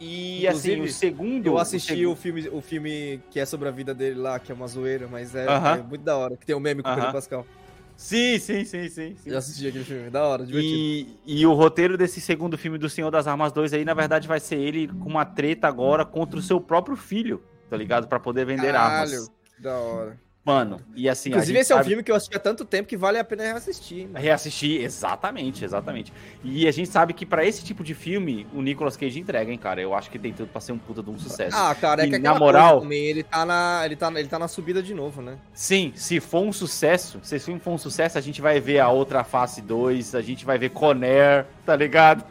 [0.00, 1.46] E assim, Inclusive, o segundo.
[1.48, 4.38] Eu o assisti segundo- o filme, o filme que é sobre a vida dele lá,
[4.38, 5.76] que é uma zoeira, mas é, Aham.
[5.76, 6.34] é muito da hora.
[6.34, 7.00] Que tem o meme com o Aham.
[7.00, 7.46] Pedro Pascal.
[7.94, 9.14] Sim, sim, sim, sim.
[9.18, 9.30] sim.
[9.30, 10.74] Eu assisti aquele filme, da hora, divertido.
[10.74, 14.26] E, e o roteiro desse segundo filme do Senhor das Armas 2 aí, na verdade,
[14.26, 18.08] vai ser ele com uma treta agora contra o seu próprio filho, tá ligado?
[18.08, 19.30] Pra poder vender Caralho, armas.
[19.58, 20.18] da hora.
[20.42, 21.28] Mano, e assim.
[21.28, 23.24] Inclusive, esse é um sabe- filme que eu assisti há tanto tempo que vale a
[23.24, 24.06] pena reassistir.
[24.08, 24.18] mano.
[24.18, 26.12] Reassistir, exatamente, exatamente.
[26.42, 29.58] E a gente sabe que pra esse tipo de filme, o Nicolas Cage entrega, hein,
[29.58, 29.82] cara.
[29.82, 31.54] Eu acho que tem tudo pra ser um puta de um sucesso.
[31.56, 34.28] Ah, cara, é E que na aquela moral- também, ele tá, na, ele, tá, ele
[34.28, 35.36] tá na subida de novo, né?
[35.52, 38.78] Sim, se for um sucesso, se esse filme for um sucesso, a gente vai ver
[38.80, 42.24] a outra face 2, a gente vai ver Conair, tá ligado?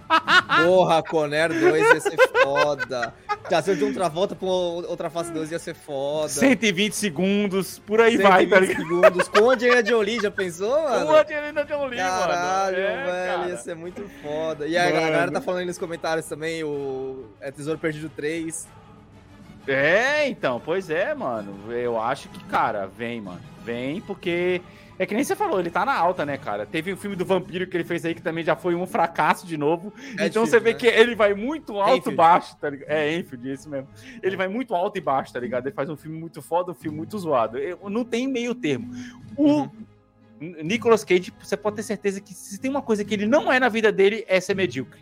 [0.65, 3.13] Porra, Conner 2 ia ser foda.
[3.49, 6.29] Já se eu de outra volta pra outra face 2 ia ser foda.
[6.29, 8.83] 120 segundos, por aí vai, 120 tá ligado?
[8.83, 9.27] segundos.
[9.27, 11.05] Com a Angelina Jolie, já pensou, mano?
[11.07, 12.87] Pô, Angelina Jolie, Caralho, mano.
[12.89, 13.49] É, velho, cara.
[13.49, 14.67] ia ser muito foda.
[14.67, 15.11] E aí, a Mano.
[15.11, 18.67] galera tá falando aí nos comentários também, o é Tesouro Perdido 3.
[19.67, 21.71] É, então, pois é, mano.
[21.71, 23.41] Eu acho que, cara, vem, mano.
[23.63, 24.61] Vem, porque.
[24.99, 26.65] É que nem você falou, ele tá na alta, né, cara?
[26.65, 29.47] Teve o filme do vampiro que ele fez aí, que também já foi um fracasso
[29.47, 29.93] de novo.
[29.97, 30.77] É então difícil, você vê né?
[30.77, 32.89] que ele vai muito alto e baixo, tá ligado?
[32.91, 33.87] É, Enfield, isso mesmo.
[34.21, 35.67] Ele vai muito alto e baixo, tá ligado?
[35.67, 37.57] Ele faz um filme muito foda, um filme muito zoado.
[37.57, 38.93] Eu- Não tem meio termo.
[39.37, 39.69] O Uhum.
[40.63, 43.59] Nicolas Cage, você pode ter certeza que se tem uma coisa que ele não é
[43.59, 45.01] na vida dele, é ser medíocre.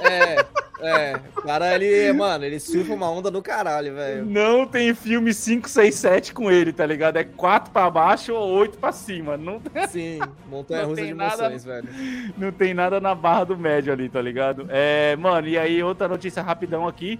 [0.00, 0.36] É,
[0.80, 1.20] é.
[1.36, 4.24] O cara, ele, mano, ele surfa uma onda do caralho, velho.
[4.26, 7.16] Não tem filme 5, 6, 7 com ele, tá ligado?
[7.16, 9.36] É 4 pra baixo ou 8 pra cima.
[9.36, 11.88] Não, Sim, montanha russa de nada- emoções, velho.
[12.38, 14.66] não tem nada na barra do médio ali, tá ligado?
[14.70, 17.18] É, mano, e aí outra notícia rapidão aqui.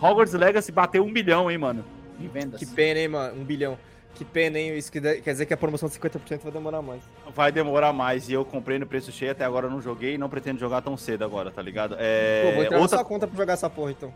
[0.00, 1.84] Hogwarts Legacy bateu um bilhão, hein, mano?
[2.20, 2.58] Em vendas.
[2.58, 3.40] Que pena, hein, mano?
[3.40, 3.78] Um bilhão.
[4.14, 4.76] Que pena, hein?
[4.76, 7.02] Isso quer dizer que a promoção de 50% vai demorar mais.
[7.34, 8.28] Vai demorar mais.
[8.28, 10.82] E eu comprei no preço cheio, até agora eu não joguei e não pretendo jogar
[10.82, 11.96] tão cedo agora, tá ligado?
[11.98, 12.96] É, Pô, vou entrar outra...
[12.96, 14.12] na sua conta pra jogar essa porra, então.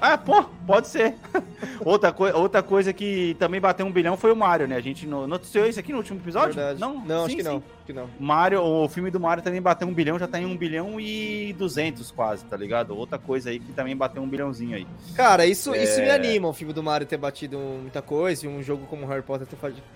[0.00, 1.14] Ah, pô, pode ser.
[1.84, 4.76] outra, coi- outra coisa que também bateu um bilhão foi o Mario, né?
[4.76, 6.54] A gente no- noticiou isso aqui no último episódio?
[6.54, 6.80] Verdade.
[6.80, 7.56] Não, não acho Sim, que não.
[7.56, 8.10] Acho que não.
[8.18, 11.54] Mario, o filme do Mario também bateu um bilhão, já tá em um bilhão e
[11.58, 12.96] duzentos quase, tá ligado?
[12.96, 14.86] Outra coisa aí que também bateu um bilhãozinho aí.
[15.14, 16.14] Cara, isso, isso me É.
[16.14, 19.46] anima, o filme do Mario ter batido muita coisa, e um jogo como Harry Potter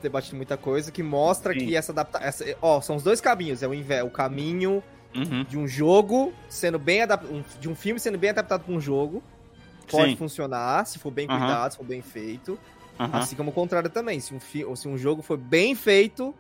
[0.01, 1.61] ter, batido muita coisa, que mostra Sim.
[1.61, 2.47] que essa adaptação.
[2.63, 3.63] Ó, são os dois caminhos.
[3.63, 4.83] É o, inver- o caminho
[5.15, 5.43] Uhum.
[5.45, 7.43] de um jogo sendo bem adaptado.
[7.59, 9.23] de um filme sendo bem adaptado pra um jogo.
[9.91, 10.17] Pode Sim.
[10.17, 12.59] funcionar, se for bem cuidado, se for bem feito.
[12.99, 14.19] Assim como o contrário também.
[14.21, 16.35] Se um, fi- se um jogo for bem feito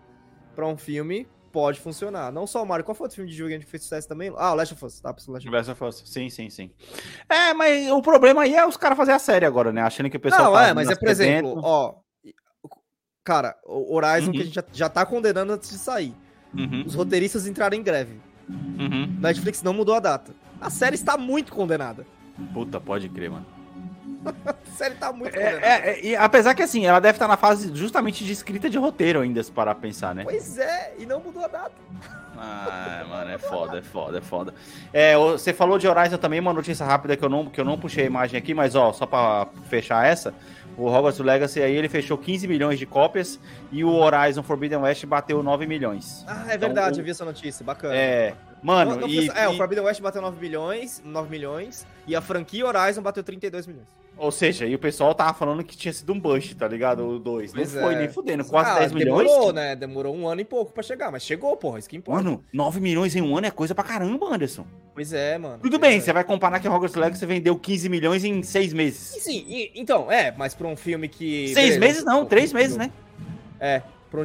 [0.57, 2.33] pra um filme, pode funcionar.
[2.33, 2.85] Não só o Mario.
[2.85, 4.33] Qual foi outro filme de videogame que fez sucesso também?
[4.37, 5.01] Ah, o Last of Us.
[5.01, 5.53] Tá, Last of Us.
[5.53, 6.03] Last of Us.
[6.05, 6.71] Sim, sim, sim.
[7.29, 9.83] É, mas o problema aí é os caras fazerem a série agora, né?
[9.83, 11.95] Achando que o pessoal Não, tá é, mas é, por exemplo, ó.
[13.25, 14.33] Cara, o Horizon Uhum.
[14.33, 16.15] que a gente já, já tá condenando antes de sair.
[16.55, 18.19] Uhum, Os roteiristas entraram em greve.
[18.49, 19.17] uhum.
[19.21, 20.35] Netflix não mudou a data.
[20.61, 22.07] A série está muito condenada.
[22.53, 23.47] Puta, pode crer, mano.
[24.47, 27.37] A série tá muito É, é, é, e apesar que assim, ela deve estar na
[27.37, 30.25] fase justamente de escrita de roteiro ainda, se parar pra pensar, né?
[30.25, 31.73] Pois é, e não mudou a data.
[32.41, 34.55] Ah, mano, é foda, é foda, é foda.
[34.93, 37.77] É, você falou de Horizon também, uma notícia rápida que eu não, que eu não
[37.77, 40.33] puxei a imagem aqui, mas ó, só pra fechar essa,
[40.77, 43.41] o Hogwarts Legacy aí, ele fechou 15 milhões de cópias
[43.73, 46.25] e o Horizon Forbidden West bateu 9 milhões.
[46.29, 47.97] Ah, é Então, verdade, o- eu vi essa notícia, bacana.
[47.97, 51.87] É, mano, Não- não e, é, o e- Forbidden West bateu 9 bilhões, 9 milhões,
[52.07, 53.87] e a franquia Horizon bateu 32 milhões.
[54.17, 57.07] ou seja, e o pessoal tava falando que tinha sido um bust, tá ligado?
[57.07, 57.55] O 2.
[57.55, 57.99] Não foi é.
[58.01, 59.29] nem fudendo, quase Ah, 10 milhões.
[59.29, 59.77] Demorou, né?
[59.77, 62.25] Demorou um ano e pouco pra chegar, mas chegou, porra, isso que importa.
[62.25, 64.67] Mano, 9 milhões em um ano é coisa pra caramba, Anderson.
[64.93, 65.61] Pois é, mano.
[65.63, 66.01] Tudo bem, é.
[66.01, 69.23] você vai comparar que o Hogwarts Legacy vendeu 15 milhões em 6 meses.
[69.23, 71.49] Sim, e- então, é, mas pra um filme que.
[71.55, 72.91] Seis beleza, meses não, um- três um- meses, né?
[73.61, 73.83] É,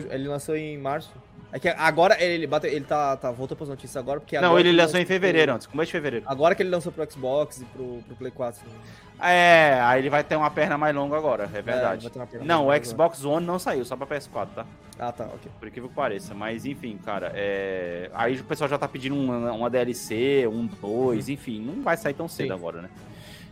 [0.10, 1.12] ele lançou em março.
[1.56, 4.62] É que agora ele bateu, ele tá, tá voltou pras notícias agora, porque Não, agora
[4.62, 6.26] ele lançou em pro- fevereiro, antes, começo de fevereiro.
[6.28, 8.60] Agora que ele lançou pro Xbox e pro, pro Play 4.
[8.68, 8.76] né?
[9.22, 12.10] É, aí ele vai ter uma perna mais longa agora, é É, verdade.
[12.10, 14.66] perna não, o Xbox One não saiu, só pra PS4, tá?
[14.97, 15.51] Ah, tá, ok.
[15.60, 16.34] Por incrível que pareça.
[16.34, 18.10] Mas enfim, cara, é...
[18.16, 22.16] aí o pessoal já tá pedindo uma, uma DLC, um 2, enfim, não vai sair
[22.16, 22.54] tão cedo Sim.
[22.54, 22.89] agora, né?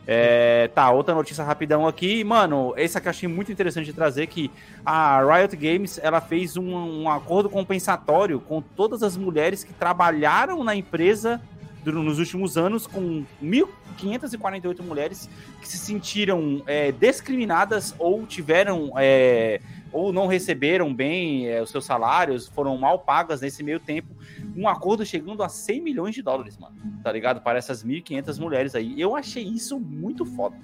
[0.08, 2.24] É, tá, outra notícia rapidão aqui.
[2.24, 4.50] Mano, essa que eu achei muito interessante de trazer, que
[4.86, 10.64] a Riot Games, ela fez um, um acordo compensatório com todas as mulheres que trabalharam
[10.64, 11.40] na empresa
[11.86, 15.30] nos últimos anos, com 1.548 mulheres
[15.60, 18.94] que se sentiram é, discriminadas ou tiveram...
[18.98, 19.60] é,
[19.92, 24.16] ou não receberam bem é, os seus salários, foram mal pagas nesse meio tempo.
[24.56, 26.76] Um acordo chegando a 100 milhões de dólares, mano.
[27.04, 27.42] Tá ligado?
[27.42, 29.00] Para essas 1.500 mulheres aí.
[29.00, 30.56] Eu achei isso muito foda.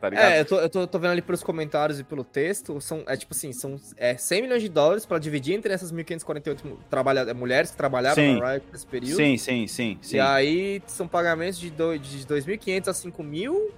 [0.00, 0.30] Tá ligado?
[0.32, 3.16] É, eu tô, eu tô, tô vendo ali pelos comentários e pelo texto, são, é
[3.16, 7.32] tipo assim, são é, 100 milhões de dólares pra dividir entre essas 1.548 mu- trabalha-
[7.34, 8.38] mulheres que trabalharam Sim.
[8.38, 9.16] na Riot nesse período.
[9.16, 10.16] sim, sim, sim, sim.
[10.16, 13.70] E aí são pagamentos de, do, de 2.500 a 5.000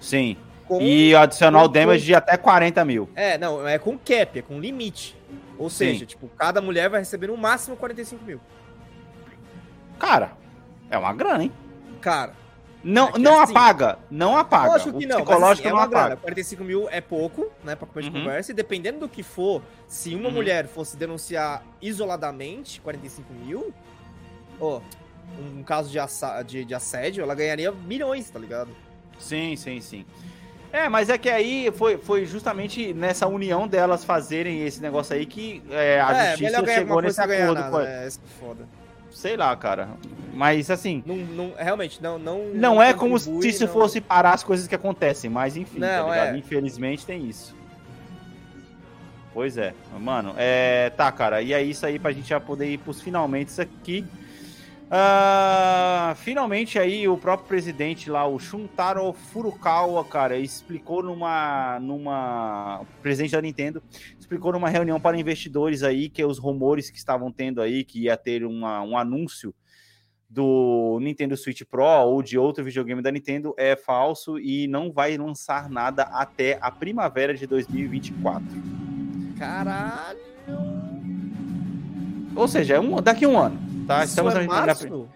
[0.00, 0.36] Sim.
[0.66, 0.80] com...
[0.82, 3.08] E adicional com- damage de até 40 mil.
[3.14, 5.16] É, não, é com cap, é com limite.
[5.56, 5.76] Ou Sim.
[5.92, 8.40] seja, tipo, cada mulher vai receber no máximo 45 mil.
[9.98, 10.32] Cara,
[10.90, 11.52] é uma grana, hein?
[12.00, 12.32] Cara,
[12.84, 13.98] Não, É que não assim- apaga.
[14.10, 14.68] Não apaga.
[14.72, 16.04] lógico que o não, mas psicológico assim, é não uma apaga.
[16.08, 16.16] grana.
[16.20, 18.24] 45 mil é pouco, né, pra começo de Uhum.
[18.24, 18.50] conversa.
[18.52, 20.34] E dependendo do que for, se uma Uhum.
[20.34, 23.72] mulher fosse denunciar isoladamente 45 mil,
[24.60, 24.80] ó,
[25.56, 28.68] um caso de, assa- de, de assédio, ela ganharia milhões, tá ligado?
[29.18, 30.04] Sim, sim, sim.
[30.70, 35.24] É, mas é que aí foi, foi justamente nessa união delas fazerem esse negócio aí
[35.24, 37.54] que é, a é, justiça chegou nesse acordo.
[37.54, 38.06] nada, com-?
[38.06, 38.68] Isso é foda.
[39.14, 39.88] Sei lá, cara.
[40.34, 42.18] Mas assim, Não, não, realmente, não...
[42.18, 46.06] Não, não é como se isso fosse parar as coisas que acontecem, mas enfim, Não,
[46.06, 46.34] tá ligado?
[46.34, 46.38] é.
[46.38, 47.54] Infelizmente tem isso.
[49.32, 50.34] Pois é, mano.
[50.36, 51.40] É, tá, cara.
[51.42, 54.04] E é isso aí pra gente já poder ir pros finalmente aqui.
[54.96, 62.86] Ah, finalmente aí o próprio presidente lá, o Shuntaro Furukawa, cara, explicou numa numa o
[63.02, 63.82] presidente da Nintendo
[64.16, 68.16] explicou numa reunião para investidores aí que os rumores que estavam tendo aí que ia
[68.16, 69.52] ter uma, um anúncio
[70.30, 75.16] do Nintendo Switch Pro ou de outro videogame da Nintendo é falso e não vai
[75.16, 78.46] lançar nada até a primavera de 2024.
[79.36, 80.20] Caralho!
[82.36, 84.04] Ou seja, é um, daqui a um ano, tá?
[84.04, 85.08] Isso é na- na- março?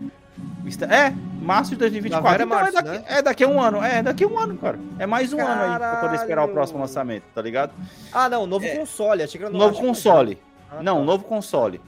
[0.67, 2.37] Está- É, março de 2024.
[2.37, 3.19] Primavera é Então é, março, daqui, né?
[3.19, 3.83] é daqui a um ano.
[3.83, 4.79] É, daqui a um ano, cara.
[4.99, 6.53] É mais um ano aí pra poder esperar o Caralho.
[6.53, 7.73] próximo lançamento, tá ligado?
[8.13, 9.23] Ah, não, novo console.
[9.23, 10.41] Achei que era novo console.
[10.71, 11.05] Ah, Não, tá.
[11.05, 11.81] novo console.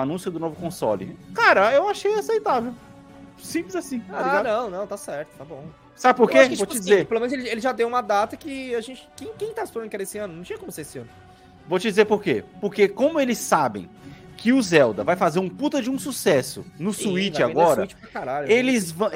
[0.00, 1.16] Anúncio do novo console.
[1.34, 2.72] Cara, eu achei aceitável.
[3.38, 5.62] Simples assim, tá Ah, não, não, tá certo, tá bom.
[5.94, 6.48] Sabe por quê?
[6.48, 7.06] que, Vou tipo te assim, dizer.
[7.06, 9.06] Pelo menos ele, ele já deu uma data que a gente.
[9.14, 10.34] Quem, quem tá esperando que era esse ano?
[10.34, 11.08] Não tinha como ser esse ano.
[11.68, 12.44] Vou te dizer por quê.
[12.60, 13.88] Porque como eles sabem
[14.46, 18.46] que o Zelda vai fazer um puta de um sucesso no Switch agora, Switch caralho,
[18.46, 19.08] vai eles vão.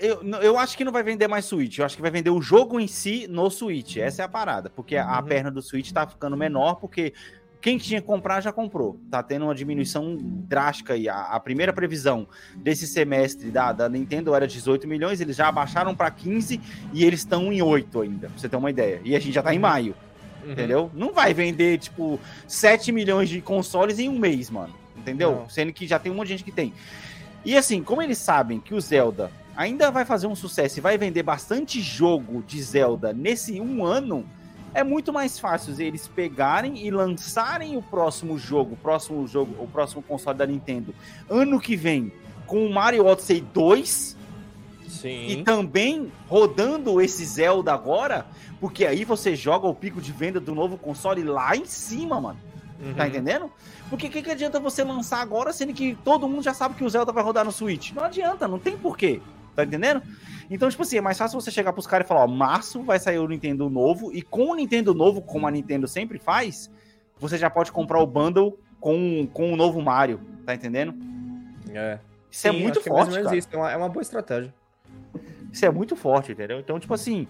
[0.00, 1.78] Eu, eu acho que não vai vender mais Switch.
[1.78, 3.98] Eu acho que vai vender o jogo em si no Switch.
[3.98, 4.68] Essa é a parada.
[4.68, 5.26] Porque a Uhum.
[5.26, 7.12] perna do Switch tá ficando menor, porque
[7.60, 8.98] quem tinha que comprar já comprou.
[9.08, 11.08] Tá tendo uma diminuição drástica aí.
[11.08, 15.94] A, a primeira previsão desse semestre da, da Nintendo era 18 milhões, eles já abaixaram
[15.94, 16.60] para 15
[16.92, 19.00] e eles estão em 8 ainda, pra você ter uma ideia.
[19.04, 19.94] E a gente já tá em maio.
[20.44, 20.52] Uhum.
[20.52, 20.90] Entendeu?
[20.94, 24.74] Não vai vender, tipo, 7 milhões de consoles em um mês, mano.
[24.96, 25.32] Entendeu?
[25.32, 25.48] Não.
[25.48, 26.72] Sendo que já tem um monte de gente que tem.
[27.44, 30.96] E assim, como eles sabem que o Zelda ainda vai fazer um sucesso e vai
[30.96, 34.24] vender bastante jogo de Zelda nesse um ano,
[34.72, 39.68] é muito mais fácil eles pegarem e lançarem o próximo jogo, o próximo jogo, o
[39.68, 40.94] próximo console da Nintendo,
[41.28, 42.12] ano que vem,
[42.46, 44.16] com o Mario Odyssey 2
[45.00, 45.26] Sim.
[45.28, 48.26] e também rodando esse Zelda agora,
[48.60, 52.38] porque aí você joga o pico de venda do novo console lá em cima, mano.
[52.80, 52.94] Uhum.
[52.94, 53.50] Tá entendendo?
[53.88, 56.84] Porque o que, que adianta você lançar agora, sendo que todo mundo já sabe que
[56.84, 57.92] o Zelda vai rodar no Switch?
[57.92, 59.20] Não adianta, não tem porquê.
[59.54, 60.02] Tá entendendo?
[60.50, 62.98] Então, tipo assim, é mais fácil você chegar pros caras e falar, ó, março vai
[62.98, 66.70] sair o Nintendo novo, e com o Nintendo novo, como a Nintendo sempre faz,
[67.18, 70.94] você já pode comprar o bundle com, com o novo Mario, tá entendendo?
[71.72, 71.98] É.
[72.30, 73.36] Isso é Sim, muito mais ou forte, cara.
[73.36, 73.48] isso.
[73.52, 74.52] É uma, é uma boa estratégia.
[75.52, 76.58] Isso é muito forte, entendeu?
[76.58, 77.28] Então, tipo assim.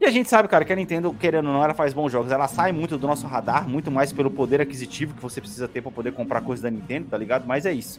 [0.00, 2.30] E a gente sabe, cara, que a Nintendo, querendo ou não, ela faz bons jogos.
[2.30, 5.80] Ela sai muito do nosso radar, muito mais pelo poder aquisitivo que você precisa ter
[5.80, 7.46] pra poder comprar coisas da Nintendo, tá ligado?
[7.46, 7.98] Mas é isso.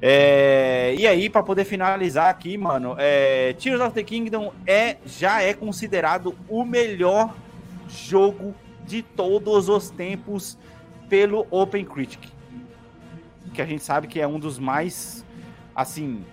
[0.00, 3.52] É, E aí, pra poder finalizar aqui, mano, é...
[3.54, 7.34] Tears of the Kingdom é, já é considerado o melhor
[7.88, 8.54] jogo
[8.86, 10.56] de todos os tempos
[11.08, 12.20] pelo Open Critic.
[13.52, 15.24] Que a gente sabe que é um dos mais,
[15.74, 16.24] assim,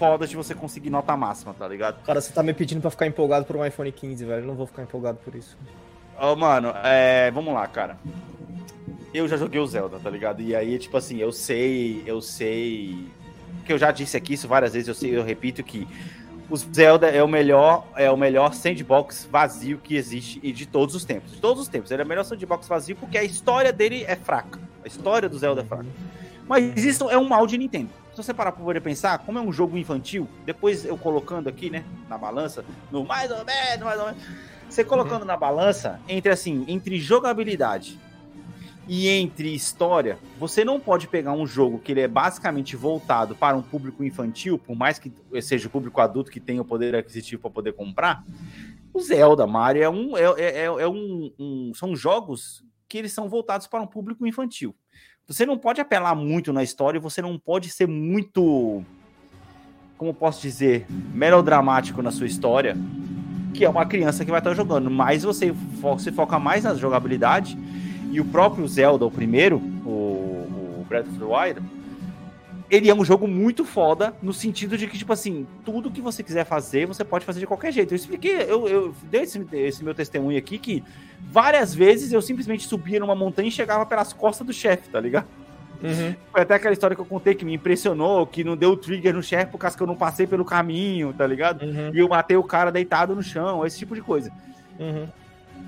[0.00, 2.02] fodas de você conseguir nota máxima, tá ligado?
[2.04, 4.40] Cara, você tá me pedindo pra ficar empolgado por um iPhone 15, velho.
[4.40, 5.58] Eu não vou ficar empolgado por isso.
[6.18, 7.98] Ô, mano, é, vamos lá, cara.
[9.12, 10.40] Eu já joguei o Zelda, tá ligado?
[10.40, 13.06] E aí, tipo assim, eu sei, eu sei.
[13.66, 15.86] Que eu já disse aqui isso várias vezes, eu sei, eu repito que
[16.48, 20.94] o Zelda é o melhor, é o melhor sandbox vazio que existe e de todos
[20.94, 21.32] os tempos.
[21.32, 21.90] De todos os tempos.
[21.90, 24.58] Ele é o melhor sandbox vazio porque a história dele é fraca.
[24.82, 25.86] A história do Zelda é fraca.
[26.48, 27.99] Mas isso é um mal de Nintendo.
[28.10, 31.70] Se você parar pra poder pensar, como é um jogo infantil, depois eu colocando aqui,
[31.70, 34.22] né, na balança, no mais ou menos, mais ou menos,
[34.68, 37.98] você colocando na balança, entre assim, entre jogabilidade
[38.88, 43.56] e entre história, você não pode pegar um jogo que ele é basicamente voltado para
[43.56, 47.42] um público infantil, por mais que seja o público adulto que tenha o poder aquisitivo
[47.42, 48.24] para poder comprar.
[48.92, 53.28] O Zelda, Mario, é um, é, é, é um, um, são jogos que eles são
[53.28, 54.74] voltados para um público infantil.
[55.30, 58.82] Você não pode apelar muito na história, você não pode ser muito,
[59.96, 62.76] como posso dizer, melodramático na sua história,
[63.54, 64.90] que é uma criança que vai estar jogando.
[64.90, 65.54] Mas você
[66.00, 67.56] se foca mais na jogabilidade
[68.10, 71.62] e o próprio Zelda, o primeiro, o, o Breath of the Wild,
[72.70, 76.22] ele é um jogo muito foda no sentido de que, tipo assim, tudo que você
[76.22, 77.92] quiser fazer, você pode fazer de qualquer jeito.
[77.92, 80.84] Eu expliquei, eu, eu dei esse, esse meu testemunho aqui que
[81.20, 85.26] várias vezes eu simplesmente subia numa montanha e chegava pelas costas do chefe, tá ligado?
[85.82, 86.14] Uhum.
[86.30, 89.22] Foi até aquela história que eu contei que me impressionou, que não deu trigger no
[89.22, 91.62] chefe por causa que eu não passei pelo caminho, tá ligado?
[91.62, 91.90] Uhum.
[91.92, 94.30] E eu matei o cara deitado no chão, esse tipo de coisa.
[94.78, 95.08] Uhum.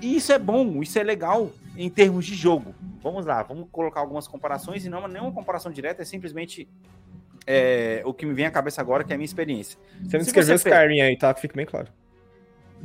[0.01, 2.73] E isso é bom, isso é legal em termos de jogo.
[3.01, 6.67] Vamos lá, vamos colocar algumas comparações, e não nenhuma comparação direta, é simplesmente
[7.45, 9.77] é, o que me vem à cabeça agora, que é a minha experiência.
[10.03, 11.33] Você não escreveu você Skyrim aí, tá?
[11.33, 11.87] Fique bem claro.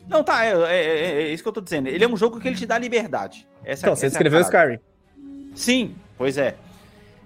[0.09, 1.89] Não, tá, é, é- é- é isso que eu tô dizendo.
[1.89, 3.47] Ele é um jogo que ele te dá liberdade.
[3.65, 4.75] Essa, Então, você essa é a escreveu parada.
[4.75, 5.55] Skyrim.
[5.55, 6.55] Sim, pois é.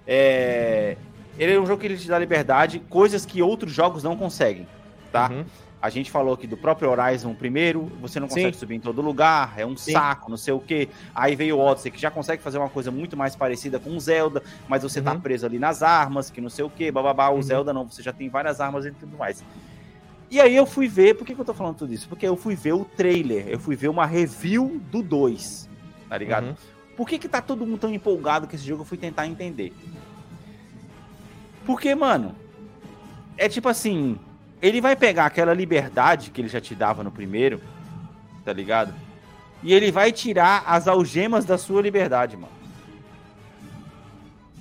[0.05, 0.97] É,
[1.37, 4.67] Ele é um jogo que ele te dá liberdade, coisas que outros jogos não conseguem,
[5.11, 5.31] tá?
[5.31, 5.45] Uhum.
[5.83, 8.59] A gente falou aqui do próprio Horizon primeiro, você não consegue Sim.
[8.61, 9.91] subir em todo lugar, é um Sim.
[9.91, 10.87] saco, não sei o quê.
[11.13, 13.99] Aí veio o Odyssey, que já consegue fazer uma coisa muito mais parecida com o
[13.99, 15.19] Zelda, mas você tá Uhum.
[15.19, 17.27] preso ali nas armas, que não sei o quê, bababá.
[17.27, 17.41] O Uhum.
[17.41, 19.43] Zelda não, você já tem várias armas e tudo mais.
[20.31, 22.07] E aí eu fui ver, por que, que eu tô falando tudo isso?
[22.07, 25.67] Porque eu fui ver o trailer, eu fui ver uma review do 2,
[26.07, 26.45] tá ligado?
[26.47, 26.55] Uhum.
[26.95, 28.83] Por que, que tá todo mundo tão empolgado com esse jogo?
[28.83, 29.73] Eu fui tentar entender.
[31.65, 32.33] Porque, mano,
[33.37, 34.17] é tipo assim:
[34.63, 37.61] ele vai pegar aquela liberdade que ele já te dava no primeiro,
[38.45, 38.93] tá ligado?
[39.61, 42.53] E ele vai tirar as algemas da sua liberdade, mano.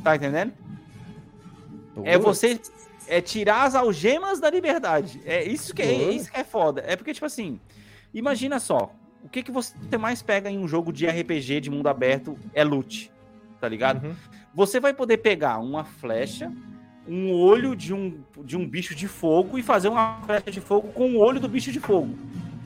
[0.02, 0.52] Tá entendendo?
[2.02, 2.60] É você
[3.06, 5.20] é tirar as algemas da liberdade.
[5.24, 6.82] É isso que é, isso que é foda.
[6.84, 7.60] É porque tipo assim,
[8.12, 8.92] imagina só,
[9.22, 12.64] o que que você mais pega em um jogo de RPG de mundo aberto é
[12.64, 13.12] loot,
[13.60, 14.04] tá ligado?
[14.04, 14.16] Uhum.
[14.52, 16.50] Você vai poder pegar uma flecha,
[17.06, 20.88] um olho de um, de um bicho de fogo e fazer uma flecha de fogo
[20.88, 22.14] com o olho do bicho de fogo.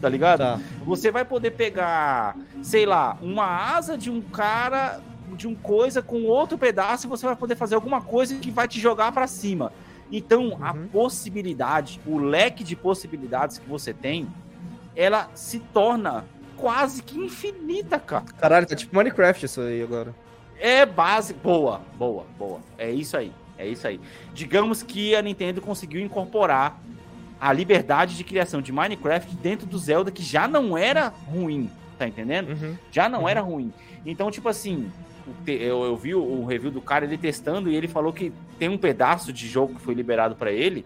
[0.01, 0.39] Tá ligado?
[0.41, 0.61] Tá.
[0.85, 5.01] Você vai poder pegar, sei lá, uma asa de um cara,
[5.33, 8.69] de um coisa com outro pedaço e você vai poder fazer alguma coisa que vai
[8.69, 9.73] te jogar pra cima.
[10.13, 10.87] Então, a Uhum.
[10.89, 14.29] possibilidade, o leque de possibilidades que você tem,
[14.95, 16.25] ela se torna
[16.57, 18.25] quase que infinita, cara.
[18.39, 20.15] Caralho, tá tipo Minecraft isso aí agora.
[20.59, 21.35] É base.
[21.35, 22.61] Boa, boa, boa.
[22.79, 23.33] É isso aí.
[23.59, 24.01] É isso aí.
[24.35, 26.81] Digamos que a Nintendo conseguiu incorporar
[27.41, 31.71] a liberdade de criação de Minecraft dentro do Zelda, que já não era ruim.
[31.99, 32.51] Tá entendendo?
[32.51, 32.77] Uhum.
[32.91, 33.29] Já não Uhum.
[33.29, 33.73] era ruim.
[34.05, 34.91] Então, tipo assim,
[35.47, 38.79] eu, eu vi o, review do cara ele testando e ele falou que tem um
[38.79, 40.85] pedaço de jogo que foi liberado pra ele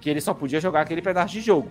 [0.00, 1.68] que ele só podia jogar aquele pedaço de jogo.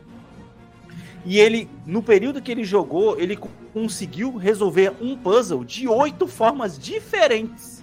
[1.26, 6.28] E ele, no período que ele jogou, ele co- conseguiu resolver um puzzle de oito
[6.28, 7.82] formas diferentes.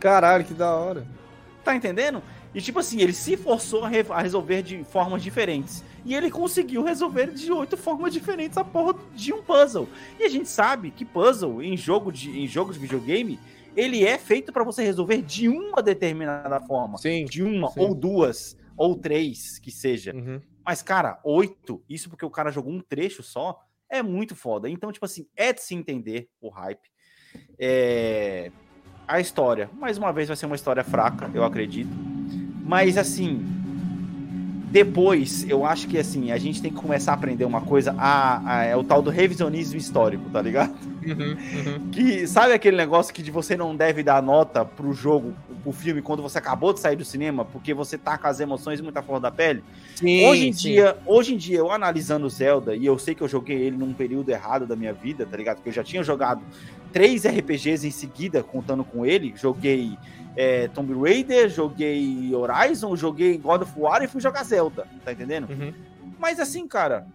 [0.00, 1.06] Caralho, que da hora.
[1.68, 2.22] Tá entendendo?
[2.54, 5.84] E tipo assim, ele se forçou a, re- a resolver de formas diferentes.
[6.02, 9.86] E ele conseguiu resolver de oito formas diferentes a porra de um puzzle.
[10.18, 13.38] E a gente sabe que puzzle em jogo de, em jogo de videogame,
[13.76, 16.96] ele é feito pra você resolver de uma determinada forma.
[16.96, 17.26] Sim.
[17.26, 17.80] De uma, Sim.
[17.80, 20.14] ou duas, ou três, que seja.
[20.14, 20.40] Uhum.
[20.64, 23.60] Mas, cara, oito, isso porque o cara jogou um trecho só,
[23.90, 24.70] é muito foda.
[24.70, 26.88] Então, tipo assim, é de se entender o hype.
[27.58, 28.50] É...
[29.08, 31.88] A história, mais uma vez, vai ser uma história fraca, eu acredito.
[32.62, 33.42] Mas, assim,
[34.70, 38.56] depois, eu acho que, assim, a gente tem que começar a aprender uma coisa, a,
[38.58, 40.74] a- é o tal do revisionismo histórico, tá ligado?
[41.06, 41.30] Uhum.
[41.30, 41.90] Uhum.
[41.90, 45.32] Que sabe aquele negócio que de você não deve dar nota pro jogo,
[45.68, 48.80] pro filme, quando você acabou de sair do cinema, porque você tá com as emoções
[48.80, 49.62] muito à flor da pele?
[49.94, 50.68] Sim, hoje em sim.
[50.70, 53.76] dia, hoje em dia, eu analisando o Zelda, e eu sei que eu joguei ele
[53.76, 55.56] num período errado da minha vida, tá ligado?
[55.56, 56.42] Porque eu já tinha jogado
[56.92, 59.34] três RPGs em seguida, contando com ele.
[59.36, 59.96] Joguei
[60.34, 65.50] é, Tomb Raider, joguei Horizon, joguei God of War e fui jogar Zelda, tá entendendo?
[65.50, 65.74] Uhum.
[66.18, 67.06] Mas assim, cara,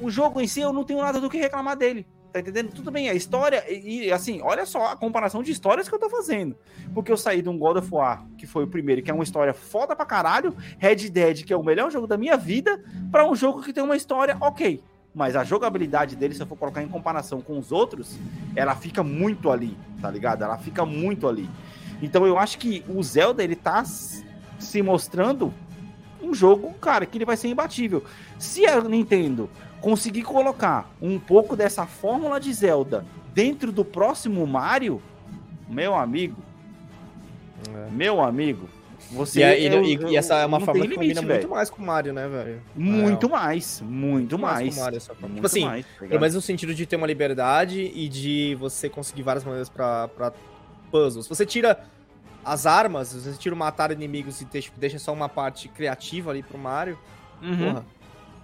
[0.00, 2.06] o jogo em si eu não tenho nada do que reclamar dele.
[2.32, 2.70] Tá entendendo?
[2.72, 3.64] Tudo bem, a história.
[3.68, 6.56] E, e, assim, olha só a comparação de histórias que eu tô fazendo.
[6.94, 9.24] Porque eu saí de um God of War, que foi o primeiro, que é uma
[9.24, 13.28] história foda pra caralho, Red Dead, que é o melhor jogo da minha vida, pra
[13.28, 14.82] um jogo que tem uma história ok.
[15.12, 18.16] Mas a jogabilidade dele, se eu for colocar em comparação com os outros,
[18.54, 20.44] ela fica muito ali, tá ligado?
[20.44, 21.50] Ela fica muito ali.
[22.00, 25.52] Então eu acho que o Zelda, ele tá se mostrando
[26.22, 28.04] um jogo, cara, que ele vai ser imbatível.
[28.38, 29.48] Se a Nintendo
[29.80, 33.04] conseguir colocar um pouco dessa fórmula de Zelda
[33.34, 35.00] dentro do próximo Mario,
[35.68, 36.36] meu amigo,
[37.92, 38.68] meu amigo,
[39.10, 41.34] você E, a- e- eu- e- e essa é uma forma tem que limite, combina
[41.34, 42.62] muito mais com o Mario, né, velho?
[42.76, 44.74] Muito É, mais, muito mais.
[44.74, 45.28] com o Mario, essa forma.
[45.28, 48.56] Muito Tipo assim, mais, tá Pelo menos no sentido de ter uma liberdade e de
[48.60, 50.08] você conseguir várias maneiras pra
[50.90, 51.26] puzzles.
[51.26, 51.78] Você tira
[52.44, 56.42] as armas, você tira o matar inimigos e deixa, deixa só uma parte criativa ali
[56.42, 56.98] pro Mario,
[57.42, 57.56] Uhum.
[57.72, 57.86] porra,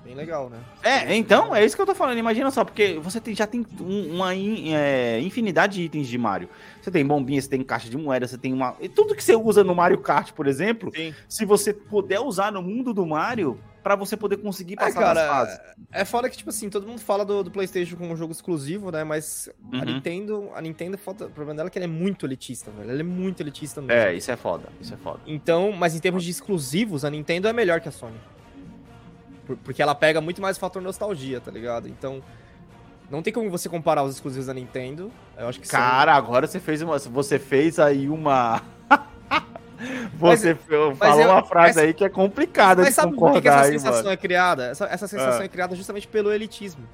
[0.04, 0.58] bem legal, né?
[0.82, 2.18] É, então, é isso que eu tô falando.
[2.18, 6.48] Imagina só, porque você tem- já tem um- uma é, infinidade de itens de Mario.
[6.80, 8.76] Você tem bombinha, você tem caixa de moeda, você tem uma.
[8.80, 11.12] e Tudo que você usa no Mario Kart, por exemplo, Sim.
[11.28, 15.26] se você puder usar no mundo do Mario, pra você poder conseguir É, passar nas
[15.28, 15.56] fases.
[15.58, 18.32] cara, é foda que, tipo assim, todo mundo fala do, do PlayStation como um jogo
[18.32, 19.04] exclusivo, né?
[19.04, 19.84] Mas a Uhum.
[19.84, 22.90] Nintendo, a Nintendo, falta- o problema dela é que ela é muito elitista, velho.
[22.90, 23.92] Ela é muito elitista mesmo.
[24.02, 25.20] É, isso é foda, isso é foda.
[25.24, 28.16] Então, mas em termos de exclusivos, a Nintendo é melhor que a Sony.
[29.46, 31.86] Por- porque ela pega muito mais o fator nostalgia, tá ligado?
[31.88, 32.20] Então,
[33.08, 35.12] não tem como você comparar os exclusivos da Nintendo.
[35.38, 36.98] Eu acho que são- Cara, agora você fez uma.
[36.98, 38.60] Você fez aí uma.
[40.18, 43.60] Você falou eu- uma frase aí que é complicada Mas de sabe por que, concordar
[43.62, 44.10] essa sensação mano.
[44.10, 44.64] é criada?
[44.66, 45.44] Essa, essa sensação Ah.
[45.44, 46.84] é criada justamente pelo elitismo.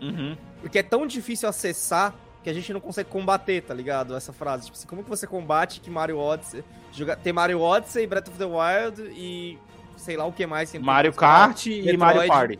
[0.00, 0.36] Uhum.
[0.60, 4.14] Porque é tão difícil acessar que a gente não consegue combater, tá ligado?
[4.16, 4.66] Essa frase.
[4.66, 6.64] Tipo assim, como que você combate que Mario Odyssey.
[6.92, 9.58] Joga, tem Mario Odyssey, Breath of the Wild e.
[9.96, 10.72] sei lá o que mais.
[10.74, 11.96] Mario Kart e Metroid.
[11.98, 12.58] Mario Party.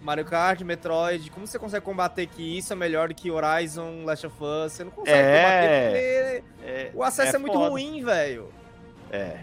[0.00, 4.24] Mario Kart, Metroid, como você consegue combater que isso é melhor do que Horizon, Last
[4.28, 4.72] of Us?
[4.72, 5.42] Você não consegue É.
[5.42, 7.68] combater porque É, o acesso é, muito foda.
[7.70, 8.48] ruim, velho.
[9.10, 9.38] É.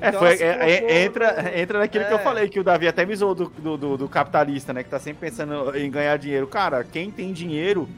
[0.00, 2.22] É, Então, foi- se é- é- entra, entra naquilo que eu É.
[2.22, 4.82] falei, que o Davi até me zoou do, do, do- capitalista, né?
[4.82, 6.46] Que tá sempre pensando em ganhar dinheiro.
[6.48, 7.88] Cara, quem tem dinheiro,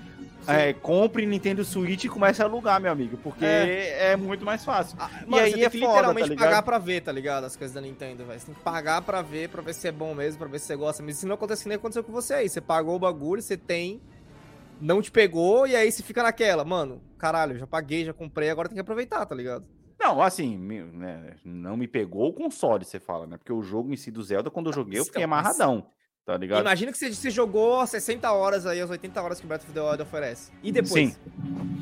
[0.47, 3.16] é, compre Nintendo Switch e comece a alugar, meu amigo.
[3.16, 4.95] Porque é, muito mais fácil.
[5.01, 7.45] Ah, E Mano, aí é que foda, literalmente tá pagar pra ver, tá ligado?
[7.45, 8.39] As coisas da Nintendo, velho.
[8.39, 10.66] Você tem que pagar pra ver, pra ver se é bom mesmo, pra ver se
[10.66, 11.03] você gosta.
[11.03, 12.49] Mas isso não acontece que nem aconteceu com você aí.
[12.49, 14.01] Você pagou o bagulho, você tem,
[14.80, 16.62] não te pegou, e aí você fica naquela.
[16.62, 19.64] Mano, caralho, já paguei, já comprei, agora tem que aproveitar, tá ligado?
[20.07, 23.36] Não, assim, né, não me pegou o console, você fala, né?
[23.36, 25.90] Porque o jogo em si do Zelda, quando eu joguei, eu fiquei Então, amarradão.
[26.27, 26.61] Tá ligado?
[26.61, 29.62] Imagina que você, você jogou as 60 horas aí, as 80 horas que o Breath
[29.62, 30.51] of the Wild oferece.
[30.61, 30.93] E depois?
[30.93, 31.16] Sim.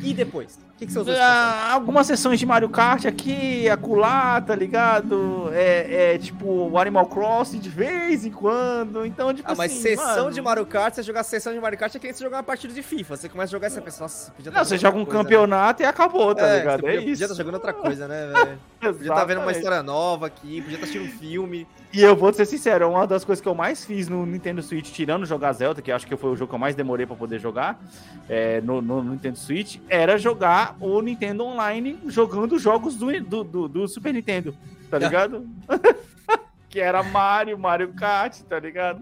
[0.03, 0.59] E depois?
[0.75, 1.15] O que, que você usou?
[1.17, 5.49] Ah, algumas sessões de Mario Kart aqui, acolá, tá ligado?
[5.55, 9.07] É, é tipo o Animal Crossing de vez em quando.
[9.07, 11.79] Então, tipo Ah, mas assim, sessão mano, de Mario Kart, você jogar sessão de Mario
[11.79, 13.17] Kart é que nem você jogar uma partida de FIFA.
[13.17, 15.05] Você começa a jogar e você pensa, nossa, podia tá Não, você jogando joga um
[15.07, 15.25] coisa, né?
[15.25, 16.81] campeonato e acabou, tá É, ligado?
[16.83, 17.13] você É podia, isso.
[17.13, 18.59] podia estar jogando outra coisa, né, velho?
[18.95, 21.67] Podia estar vendo uma história nova aqui, podia estar assistindo um filme.
[21.95, 24.91] E eu vou ser sincero, uma das coisas que eu mais fiz no Nintendo Switch,
[24.91, 27.39] tirando jogar Zelda, que acho que foi o jogo que eu mais demorei pra poder
[27.39, 27.81] jogar
[28.29, 33.69] é, no, no Nintendo Switch, era jogar o Nintendo Online jogando jogos do, do, do-
[33.69, 34.55] do Super Nintendo,
[34.91, 35.47] tá ligado?
[36.75, 39.01] que era Mario, Mario Kart, tá ligado?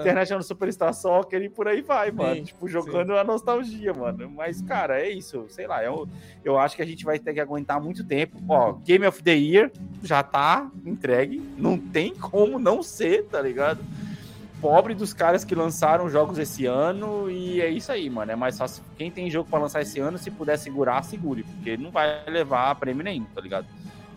[0.00, 2.34] International Superstar Soccer e por aí vai, mano.
[2.34, 4.28] Sim, tipo, jogando a nostalgia, mano.
[4.28, 5.46] Mas, cara, é isso.
[5.48, 6.08] Sei lá, eu,
[6.42, 8.36] eu acho que a gente vai ter que aguentar muito tempo.
[8.48, 9.70] Ó, Game of the Year
[10.02, 11.40] já tá entregue.
[11.56, 13.78] Não tem como não ser, tá ligado?
[14.60, 18.32] Pobre dos caras que lançaram jogos esse ano e é isso aí, mano.
[18.32, 18.82] É mais fácil.
[18.96, 21.44] Quem tem jogo pra lançar esse ano, se puder segurar, segure.
[21.44, 23.68] Porque não vai levar prêmio nenhum, tá ligado?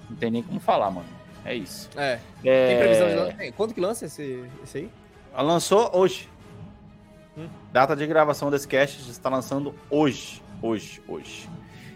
[0.10, 1.17] Não tem nem como falar, mano.
[1.48, 1.90] É isso.
[1.96, 2.68] É, É...
[2.68, 3.52] tem previsão de.
[3.54, 4.92] Quando que lança esse, esse aí?
[5.34, 6.30] Ela lançou hoje.
[7.38, 7.48] Hum.
[7.72, 10.44] Data de gravação desse cast está lançando hoje.
[10.62, 11.50] Hoje, hoje.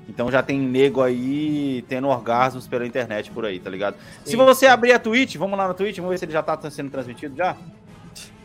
[0.07, 3.97] Então já tem nego aí tendo orgasmos pela internet por aí, tá ligado?
[4.23, 4.37] Se Sim.
[4.37, 6.89] você abrir a Twitch, vamos lá na Twitch, vamos ver se ele já tá sendo
[6.89, 7.57] transmitido já?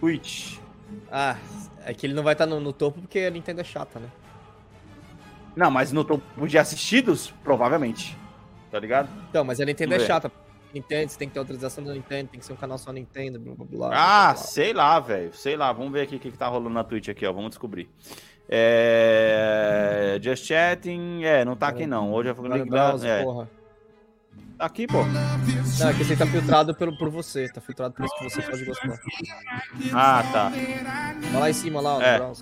[0.00, 0.58] Twitch.
[1.10, 1.36] Ah,
[1.84, 4.08] é que ele não vai estar no, no topo porque a Nintendo é chata, né?
[5.54, 8.16] Não, mas no topo de assistidos, provavelmente.
[8.70, 9.08] Tá ligado?
[9.30, 10.30] Então, mas a Nintendo é chata.
[10.76, 13.38] Nintendo, você tem que ter autorização da Nintendo, tem que ser um canal só Nintendo,
[13.40, 13.86] blá blá blá.
[13.88, 14.36] Ah, blá, blá.
[14.36, 15.32] sei lá, velho.
[15.34, 15.72] Sei lá.
[15.72, 17.32] Vamos ver aqui o que, que tá rolando na Twitch aqui, ó.
[17.32, 17.88] Vamos descobrir.
[18.48, 20.18] É...
[20.22, 21.24] Just chatting.
[21.24, 22.12] É, não tá aqui não.
[22.12, 23.22] Hoje eu fui Bros, é.
[23.22, 23.48] porra.
[24.58, 25.04] Tá aqui, pô.
[25.04, 28.42] Não, é que esse tá filtrado pelo, por você, tá filtrado por isso que você
[28.42, 28.98] pode gostar.
[29.92, 30.52] Ah, tá.
[31.30, 32.32] Olha lá em cima, lá, ó, É.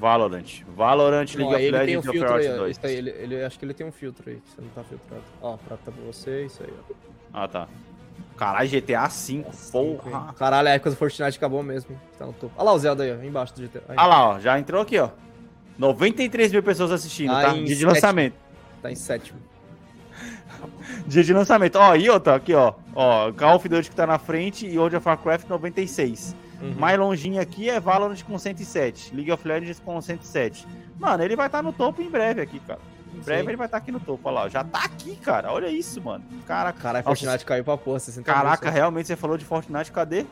[0.00, 0.62] Valorant.
[0.74, 2.56] Valorant League Ó, of um Legends e aí, Overwatch ó.
[2.56, 2.76] 2.
[2.76, 4.82] Isso aí, ele, ele, acho que ele tem um filtro aí, que você não tá
[4.82, 5.22] filtrado.
[5.42, 6.94] Ó, pra tá pra você, isso aí, ó.
[7.32, 7.68] Ah, tá.
[8.36, 10.32] Caralho, GTA V, porra.
[10.32, 12.00] Caralho, a época do Fortnite acabou mesmo.
[12.18, 12.54] Tá no topo.
[12.56, 13.82] Olha lá o Zelda aí, ó, embaixo do GTA.
[13.86, 14.40] Aí, Ah lá, ó.
[14.40, 15.10] Já entrou aqui, ó.
[15.78, 17.54] 93 mil pessoas assistindo, tá?
[17.54, 18.34] em Dia de lançamento.
[18.80, 19.38] Tá em sétimo.
[21.06, 21.76] Dia de lançamento.
[21.76, 22.72] Ó, aí, ó, tá aqui, ó.
[22.94, 26.34] Ó, Call of Duty que tá na frente e World of Warcraft 96.
[26.60, 26.74] Uhum.
[26.78, 29.14] Mais longinho aqui é Valorant com 107.
[29.14, 30.66] League of Legends com 107.
[30.98, 32.80] Mano, ele vai estar no topo em breve aqui, cara.
[33.14, 33.48] Em breve Sim.
[33.48, 34.20] ele vai estar aqui no topo.
[34.28, 35.50] Olha lá, já tá aqui, cara.
[35.52, 36.24] Olha isso, mano.
[36.46, 36.78] Caraca.
[36.80, 38.74] Caralho, Nossa, Fortnite caiu pra porra, 60 Caraca, mil.
[38.74, 40.26] realmente você falou de Fortnite, cadê?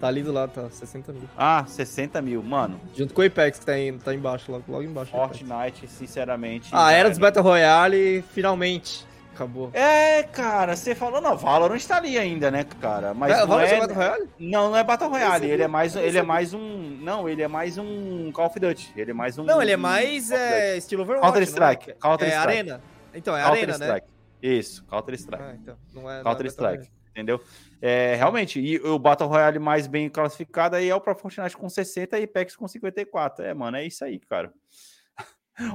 [0.00, 1.22] Tá ali do lado, tá, 60 mil.
[1.36, 2.42] Ah, 60 mil.
[2.42, 5.10] Mano, Junto com o Apex, que tá, em, tá embaixo, logo, logo embaixo.
[5.10, 6.68] Fortnite, sinceramente.
[6.72, 9.06] Ah, era cara, dos Battle Royale, finalmente.
[9.38, 9.70] Acabou.
[9.72, 13.14] É, cara, você falou, não, Valorant tá ali ainda, né, cara?
[13.14, 13.74] Mas É, não Valorant é...
[13.74, 14.28] é Battle Royale?
[14.36, 16.24] Não, não é Battle Royale, Eu ele é mais, ele é sabia.
[16.24, 19.62] mais um, não, ele é mais um Call of Duty, ele é mais um Não,
[19.62, 20.40] ele é mais Duty.
[20.40, 21.24] é, estilo Overwatch.
[21.24, 21.44] Counter é?
[21.44, 22.48] Strike, Counter É Strike.
[22.48, 22.82] Arena.
[23.14, 23.86] Então, é Counter Arena, né?
[23.86, 24.06] Strike.
[24.42, 25.44] Isso, Counter Strike.
[25.44, 27.40] Ah, então, não é, não é Counter Strike, entendeu?
[27.80, 31.68] É, realmente, e o Battle Royale mais bem classificado aí é o pra Fortnite com
[31.68, 33.44] 60 e Apex com 54.
[33.44, 34.52] É, mano, é isso aí, cara.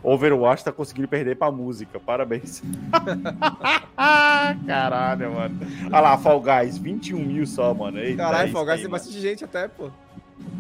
[0.02, 2.62] Overwatch tá conseguindo perder pra música, parabéns.
[4.66, 5.60] Caralho, mano.
[5.86, 8.00] Olha lá, Fall Guys, 21 mil só, mano.
[8.00, 8.24] Eita.
[8.24, 9.90] Caralho, é Fall Guys tem bastante gente até, pô.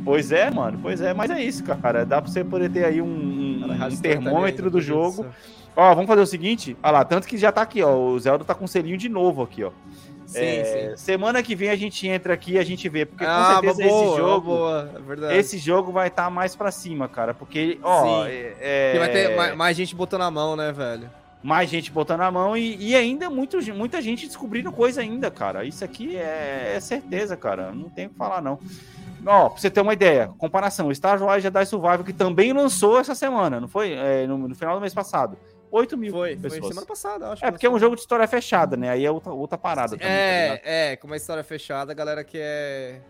[0.05, 2.05] Pois é, mano, pois é, mas é isso, cara.
[2.05, 5.25] Dá pra você poder ter aí um, um- um termômetro do jogo.
[5.75, 6.77] Ó, vamos fazer o seguinte.
[6.83, 7.95] Olha lá, tanto que já tá aqui, ó.
[7.95, 9.71] O Zelda tá com selinho de novo aqui, ó.
[10.33, 10.63] Sim, É,
[10.95, 10.97] sim.
[10.97, 13.83] Semana que vem a gente entra aqui e a gente vê, porque Ah, com certeza
[13.89, 14.89] boa, esse jogo, boa,
[15.31, 19.35] é esse jogo vai estar mais pra cima, cara, porque ó, é, é- vai ter
[19.35, 21.09] mais, mais gente botando a mão, né, velho?
[21.43, 25.65] mais gente botando a mão e, e ainda muito, muita gente descobrindo coisa ainda, cara.
[25.65, 27.73] Isso aqui é, é certeza, cara.
[27.73, 28.57] Não tem o que falar não.
[29.25, 33.13] Ó, pra você ter uma ideia, comparação, Star Wars Jedi Survival que também lançou essa
[33.13, 33.91] semana, não foi?
[33.91, 35.37] É, no, no final do mês passado.
[35.73, 36.67] 8 mil Foi, foi pessoas.
[36.67, 37.43] semana passada, acho.
[37.43, 38.91] É, porque é um jogo de história fechada, né?
[38.91, 40.13] Aí é outra, outra parada também, tá?
[40.13, 43.01] É, é, com uma história fechada, a galera quer.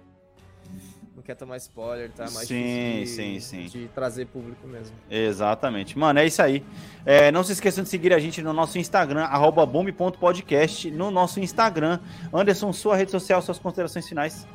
[1.13, 2.23] Não quer tomar spoiler, tá?
[2.31, 3.65] Mais Sim, de, sim, sim.
[3.65, 4.95] De trazer público mesmo.
[5.11, 5.99] Exatamente.
[5.99, 6.63] Mano, é isso aí.
[7.05, 11.41] É, não se esqueçam de seguir a gente no nosso Instagram, arroba bombe.podcast, no nosso
[11.41, 11.99] Instagram.
[12.33, 14.47] Anderson, sua rede social, suas considerações finais.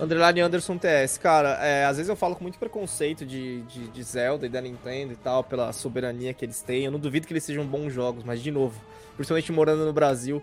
[0.00, 4.02] Underline Anderson TS, cara, é, às vezes eu falo com muito preconceito de, de, de
[4.02, 6.84] Zelda e da Nintendo e tal, pela soberania que eles têm.
[6.86, 8.80] Eu não duvido que eles sejam bons jogos, mas de novo,
[9.16, 10.42] principalmente morando no Brasil,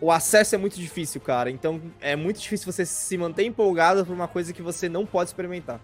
[0.00, 1.50] o acesso é muito difícil, cara.
[1.50, 5.28] Então é muito difícil você se manter empolgado por uma coisa que você não pode
[5.28, 5.78] experimentar.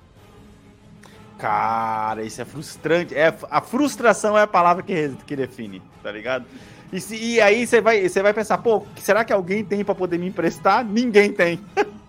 [1.39, 3.15] Cara, isso é frustrante.
[3.15, 6.47] É, a frustração é a palavra que, que define, tá ligado?
[6.91, 9.95] E, se- e aí você vai, você vai pensar, pô, será que alguém tem pra
[9.95, 10.83] poder me emprestar?
[10.83, 11.61] Ninguém tem.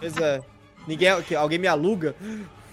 [0.00, 0.40] Pois é.
[0.88, 2.14] Ninguém, que alguém me aluga.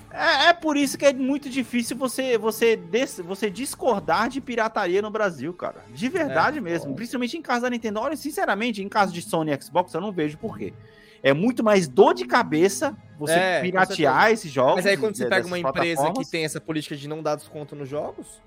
[0.09, 5.01] É, é por isso que é muito difícil você, você, des- você discordar de pirataria
[5.01, 5.83] no Brasil, cara.
[5.93, 6.61] De verdade É.
[6.61, 6.95] mesmo.
[6.95, 7.99] Principalmente em caso da Nintendo.
[7.99, 10.73] Olha, sinceramente, em caso de Sony e Xbox, eu não vejo por quê.
[11.21, 14.75] É muito mais dor de cabeça você É, piratear esses jogos.
[14.75, 17.75] Mas aí quando você pega uma empresa que tem essa política de não dar desconto
[17.75, 18.41] nos jogos,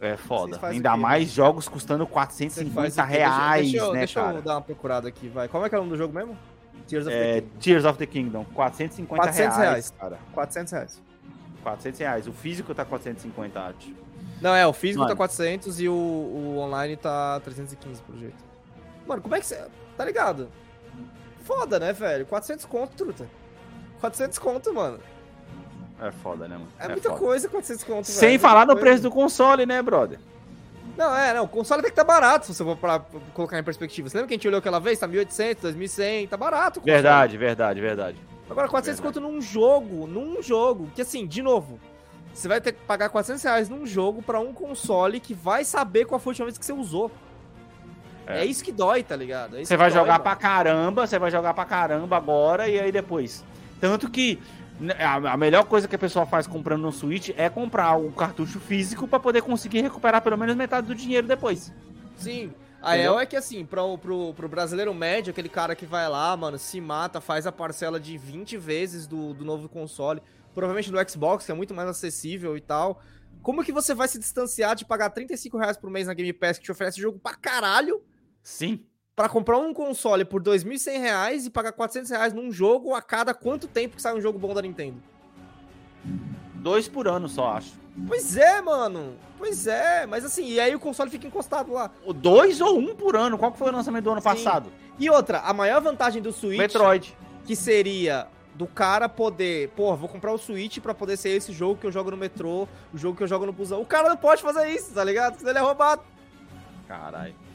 [0.00, 0.60] É foda.
[0.62, 3.18] Ainda mais jogos custando você 450 faz o quê?
[3.18, 5.48] reais, deixa, eu, né, deixa eu dar uma procurada aqui, vai.
[5.48, 6.38] Como é que é o nome do jogo mesmo?
[6.88, 7.58] Tears of the É, Kingdom.
[7.60, 9.90] Tears of the Kingdom, 450 400 reais, reais.
[9.98, 10.18] cara.
[10.32, 11.02] 400 reais.
[11.62, 12.26] 400 reais.
[12.26, 13.94] O físico tá 450, acho.
[14.40, 15.10] Não, é, o físico Mano.
[15.10, 18.36] tá 400 e o, o online tá 315, pelo jeito.
[19.06, 19.64] Mano, como é que você...
[19.96, 20.48] Tá ligado?
[21.44, 22.24] Foda, né, velho?
[22.26, 23.26] 400 conto, truta.
[24.00, 25.00] 400 conto, mano.
[26.00, 26.68] É foda, né, mano?
[26.78, 27.20] É, muita foda.
[27.20, 28.18] coisa 400 conto, velho.
[28.18, 28.80] Sem Muita falar no coisa.
[28.80, 30.20] preço do console, né, brother?
[30.98, 31.44] Não, é, não.
[31.44, 34.08] O console tem que estar barato, se você for pra pra colocar em perspectiva.
[34.08, 34.98] Você lembra que a gente olhou aquela vez?
[34.98, 36.80] Tá 1.800, 2.100, tá barato.
[36.84, 38.16] Verdade, verdade, verdade.
[38.50, 39.20] Agora, 400 Verdade.
[39.20, 41.78] conto num jogo, num jogo, que assim, de novo,
[42.34, 46.04] você vai ter que pagar 400 reais num jogo pra um console que vai saber
[46.06, 47.10] qual foi a última vez que você usou.
[48.26, 48.44] É, É.
[48.44, 49.56] isso que dói, tá ligado?
[49.56, 50.24] É Você vai dói, jogar mano.
[50.24, 53.44] pra caramba, você vai jogar pra caramba agora e aí depois.
[53.80, 54.38] Tanto que
[54.98, 59.08] a, melhor coisa que a pessoa faz comprando no Switch é comprar o cartucho físico
[59.08, 61.72] pra poder conseguir recuperar pelo menos metade do dinheiro depois.
[62.16, 62.52] Sim.
[62.80, 66.36] A real é que assim, pro, pro, pro brasileiro médio, aquele cara que vai lá,
[66.36, 70.22] mano, se mata, faz a parcela de 20 vezes do, do novo console,
[70.54, 73.02] provavelmente do Xbox, que é muito mais acessível e tal.
[73.42, 76.58] Como que você vai se distanciar de pagar 35 reais por mês na Game Pass,
[76.58, 78.00] que te oferece jogo pra caralho,
[78.48, 78.86] Sim.
[79.18, 83.34] Pra comprar um console por 2.100 reais e pagar 400 reais num jogo a cada
[83.34, 85.02] quanto tempo que sai um jogo bom da Nintendo?
[86.54, 87.72] Dois por ano só, acho.
[88.06, 89.16] Pois é, mano.
[89.36, 91.90] Pois é, mas assim, e aí o console fica encostado lá.
[92.06, 93.36] O dois ou um por ano.
[93.36, 94.28] Qual que foi o lançamento do ano Sim.
[94.28, 94.70] passado?
[95.00, 97.18] E outra, a maior vantagem do Switch Metroid.
[97.44, 101.80] que seria do cara poder, pô, vou comprar o Switch pra poder ser esse jogo
[101.80, 103.80] que eu jogo no metrô, o jogo que eu jogo no busão.
[103.80, 105.38] O cara não pode fazer isso, tá ligado?
[105.38, 106.02] Senão ele é roubado.
[106.86, 107.47] Caralho.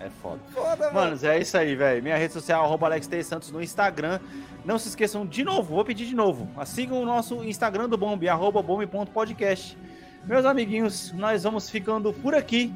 [0.00, 0.40] É foda.
[0.52, 0.94] Foda, mano.
[0.94, 2.02] Manos, é isso aí, velho.
[2.02, 2.90] Minha rede social, arroba.
[3.22, 4.18] Santos no Instagram.
[4.64, 6.48] Não se esqueçam, de novo, vou pedir de novo.
[6.66, 9.76] Sigam o nosso Instagram do Bombe, arroba bombe.podcast.
[10.24, 12.72] Meus amiguinhos, nós vamos ficando por aqui.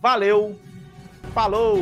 [0.00, 0.58] Valeu,
[1.32, 1.80] falou!